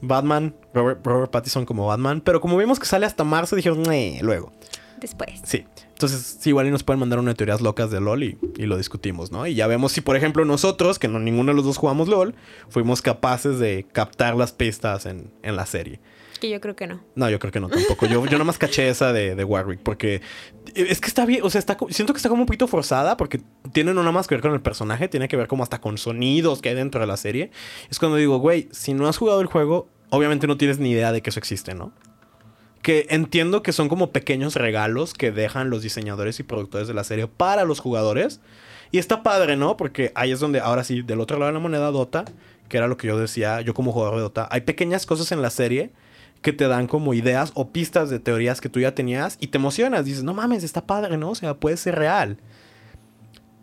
[0.00, 3.82] Batman, Robert, Robert Pattinson como Batman, pero como vimos que sale hasta marzo, dijeron,
[4.22, 4.52] luego.
[5.00, 5.40] Después.
[5.44, 5.64] Sí.
[5.92, 8.78] Entonces, sí, igual y nos pueden mandar una de teorías locas de LOL y, lo
[8.78, 9.46] discutimos, ¿no?
[9.46, 12.34] Y ya vemos si, por ejemplo, nosotros, que no ninguno de los dos jugamos LOL,
[12.68, 16.00] fuimos capaces de captar las pistas en, en la serie.
[16.40, 17.00] Que yo creo que no.
[17.14, 18.06] No, yo creo que no tampoco.
[18.06, 20.22] Yo, yo nomás caché esa de, de, Warwick porque
[20.74, 23.42] es que está bien, o sea, está, siento que está como un poquito forzada porque
[23.72, 25.98] tiene no nada más que ver con el personaje, tiene que ver como hasta con
[25.98, 27.50] sonidos que hay dentro de la serie.
[27.90, 31.12] Es cuando digo, güey, si no has jugado el juego, obviamente no tienes ni idea
[31.12, 31.92] de que eso existe, ¿no?
[32.82, 37.04] Que entiendo que son como pequeños regalos que dejan los diseñadores y productores de la
[37.04, 38.40] serie para los jugadores.
[38.92, 39.76] Y está padre, ¿no?
[39.76, 42.24] Porque ahí es donde, ahora sí, del otro lado de la moneda, Dota,
[42.68, 45.42] que era lo que yo decía, yo como jugador de Dota, hay pequeñas cosas en
[45.42, 45.90] la serie
[46.42, 49.58] que te dan como ideas o pistas de teorías que tú ya tenías y te
[49.58, 50.04] emocionas.
[50.04, 51.30] Dices, no mames, está padre, ¿no?
[51.30, 52.38] O sea, puede ser real.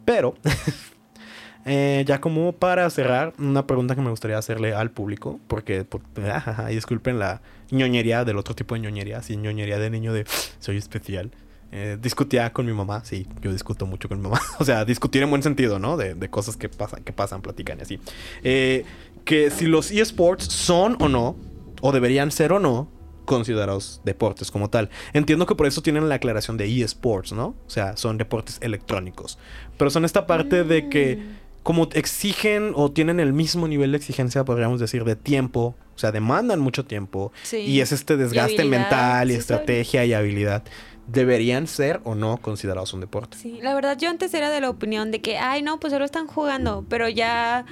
[0.05, 0.35] Pero,
[1.65, 5.85] eh, ya como para cerrar, una pregunta que me gustaría hacerle al público, porque,
[6.69, 10.25] disculpen la ñoñería del otro tipo de ñoñería, así ñoñería de niño de
[10.59, 11.31] soy especial.
[11.73, 14.39] Eh, discutía con mi mamá, sí, yo discuto mucho con mi mamá.
[14.59, 15.97] o sea, discutir en buen sentido, ¿no?
[15.97, 17.99] De, de cosas que pasan, que pasan, platican y así.
[18.43, 18.85] Eh,
[19.25, 21.35] que si los eSports son o no
[21.81, 22.89] o deberían ser o no
[23.27, 24.89] considerados deportes como tal.
[25.13, 27.47] Entiendo que por eso tienen la aclaración de eSports, ¿no?
[27.67, 29.37] O sea, son deportes electrónicos.
[29.77, 31.61] Pero son esta parte de que mm.
[31.61, 36.11] como exigen o tienen el mismo nivel de exigencia, podríamos decir, de tiempo, o sea,
[36.11, 40.63] demandan mucho tiempo y es este desgaste mental y estrategia y habilidad.
[41.07, 43.37] ¿Deberían ser o no considerados un deporte?
[43.37, 46.05] Sí, la verdad yo antes era de la opinión de que, ay, no, pues solo
[46.05, 47.65] están jugando, pero ya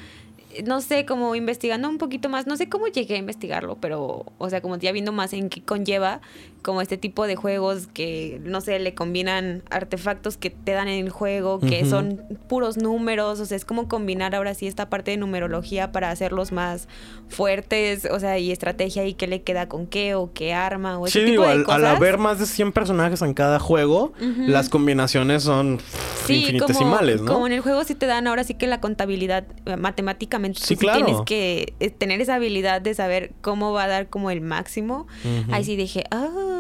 [0.64, 4.50] no sé, como investigando un poquito más, no sé cómo llegué a investigarlo, pero, o
[4.50, 6.22] sea, como ya viendo más en qué conlleva,
[6.66, 11.06] como este tipo de juegos que, no sé, le combinan artefactos que te dan en
[11.06, 15.12] el juego, que son puros números, o sea, es como combinar ahora sí esta parte
[15.12, 16.88] de numerología para hacerlos más
[17.30, 21.06] fuertes, o sea, y estrategia y qué le queda con qué o qué arma o
[21.06, 24.14] ese sí, tipo al, al, haber más de 100 personajes en cada juego,
[24.48, 25.80] las combinaciones son
[26.28, 27.32] infinitesimales, ¿no?
[27.32, 30.76] Como en el juego sí te dan ahora sí que la contabilidad eh, matemáticamente sí,
[30.76, 31.06] claro.
[31.06, 35.06] tienes que eh, tener esa habilidad de saber cómo va a dar como el máximo.
[35.52, 36.55] Ahí sí dije, ah,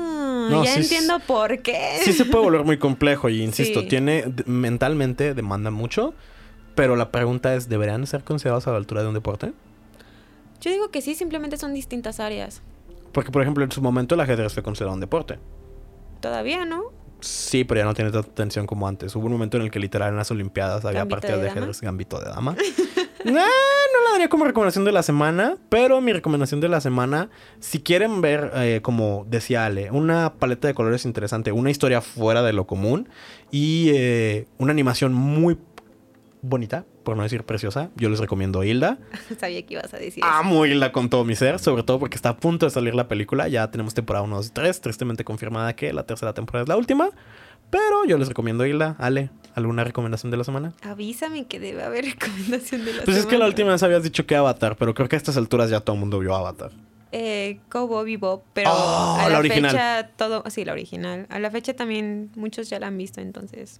[0.64, 2.00] ya entiendo por qué.
[2.04, 6.14] Sí se puede volver muy complejo y insisto, tiene mentalmente demanda mucho,
[6.76, 9.54] pero la pregunta es, ¿deberían ser considerados a la altura de un deporte?
[10.62, 12.62] Yo digo que sí, simplemente son distintas áreas.
[13.12, 15.40] Porque, por ejemplo, en su momento el ajedrez fue considerado un deporte.
[16.22, 16.92] Todavía, ¿no?
[17.22, 19.16] Sí, pero ya no tiene tanta atención como antes.
[19.16, 22.20] Hubo un momento en el que literal en las Olimpiadas había partidas de, ajedrez gambito
[22.20, 22.56] de dama.
[23.26, 23.44] no, no la
[24.16, 28.52] daría como recomendación de la semana, pero mi recomendación de la semana, si quieren ver,
[28.56, 33.10] eh, como decía Ale, una paleta de colores interesante, una historia fuera de lo común
[33.52, 35.58] y eh, una animación muy
[36.42, 38.98] bonita, por no decir preciosa, yo les recomiendo Hilda.
[39.40, 40.24] Sabía que ibas a decir.
[40.26, 43.08] Amo Hilda con todo mi ser, sobre todo porque está a punto de salir la
[43.08, 43.48] película.
[43.48, 46.78] Ya tenemos temporada 1, 2 y 3, tristemente confirmada que la tercera temporada es la
[46.78, 47.10] última.
[47.70, 48.96] Pero yo les recomiendo Hilda.
[48.98, 50.74] Ale, ¿alguna recomendación de la semana?
[50.84, 53.06] Avísame que debe haber recomendación de la semana.
[53.06, 55.38] Pues es que la última vez habías dicho que Avatar, pero creo que a estas
[55.38, 56.72] alturas ya todo el mundo vio Avatar.
[57.12, 61.28] Eh, Cowboy Bebop, pero oh, a la, fecha todo, sí, la original.
[61.30, 63.80] A la fecha también muchos ya la han visto, entonces.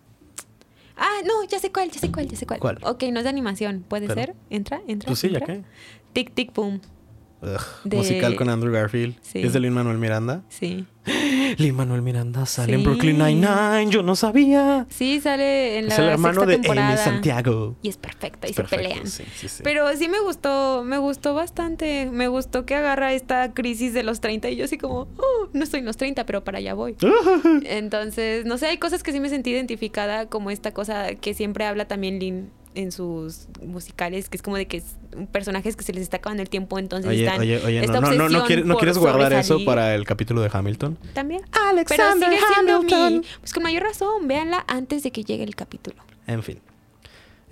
[0.96, 2.62] Ah, no, ya sé cuál, ya sé cuál, ya sé cuál.
[2.62, 2.80] ¿Cuál?
[2.84, 4.36] Ok, no es de animación, ¿puede ser?
[4.50, 4.82] ¿Entra?
[4.88, 5.08] ¿Entra?
[5.08, 5.64] Pues sí, ya qué.
[6.14, 6.80] Tic Tic Boom.
[7.84, 9.16] Musical con Andrew Garfield.
[9.34, 10.44] ¿Es de Lin Manuel Miranda?
[10.50, 10.86] Sí.
[11.58, 13.92] Lin Manuel Miranda sale en Brooklyn Nine-Nine.
[13.92, 14.88] Yo no sabía.
[14.90, 15.94] Sí, sale en la.
[15.94, 17.76] Es el hermano de Amy Santiago.
[17.82, 19.04] Y es perfecto, y se pelean.
[19.64, 22.10] Pero sí me gustó, me gustó bastante.
[22.12, 25.64] Me gustó que agarra esta crisis de los 30 y yo así como, oh, no
[25.64, 26.96] estoy en los 30, pero para allá voy.
[27.66, 31.66] Entonces, no sé, hay cosas que sí me sentí identificada, como esta cosa que siempre
[31.66, 34.96] habla también Lin en sus musicales, que es como de que es
[35.32, 38.30] personajes que se les está acabando el tiempo, entonces oye, están oye, oye, no, no,
[38.30, 40.98] no, quieres, guardar eso para el capítulo de Hamilton?
[41.14, 41.42] También.
[41.52, 43.24] Alexander Pero sigue Hamilton.
[43.40, 45.98] pues con mayor razón, véanla antes de que llegue el capítulo.
[46.28, 46.60] En fin.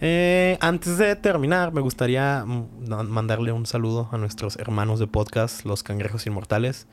[0.02, 5.66] Eh, antes de terminar, me gustaría mm, mandarle un saludo a nuestros hermanos de podcast,
[5.66, 6.88] los cangrejos inmortales.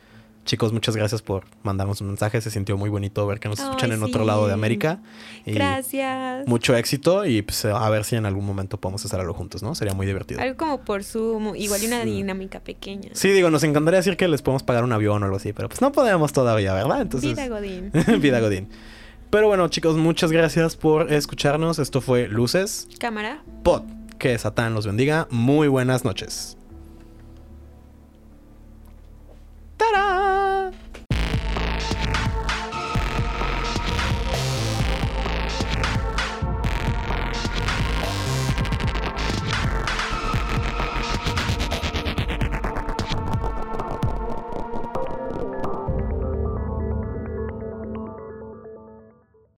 [0.50, 2.40] Chicos, muchas gracias por mandarnos un mensaje.
[2.40, 5.00] Se sintió muy bonito ver que nos escuchan en otro lado de América.
[5.46, 6.44] gracias.
[6.48, 9.76] Mucho éxito y pues a ver si en algún momento podemos hacer algo juntos, ¿no?
[9.76, 10.40] Sería muy divertido.
[10.40, 13.10] Algo como por Zoom, igual una dinámica pequeña.
[13.12, 15.68] Sí, digo, nos encantaría decir que les podemos pagar un avión o algo así, pero
[15.68, 17.02] pues no podemos todavía, ¿verdad?
[17.02, 17.30] Entonces...
[17.30, 17.92] Vida Godín.
[18.20, 18.70] Vida Godín.
[19.30, 21.78] Pero bueno, chicos, muchas gracias por escucharnos.
[21.78, 22.88] Esto fue Luces.
[22.98, 23.44] Cámara.
[23.62, 23.84] Pod.
[24.18, 25.28] Que Satán los bendiga.
[25.30, 26.56] Muy buenas noches.
[29.80, 30.49] Ta-da!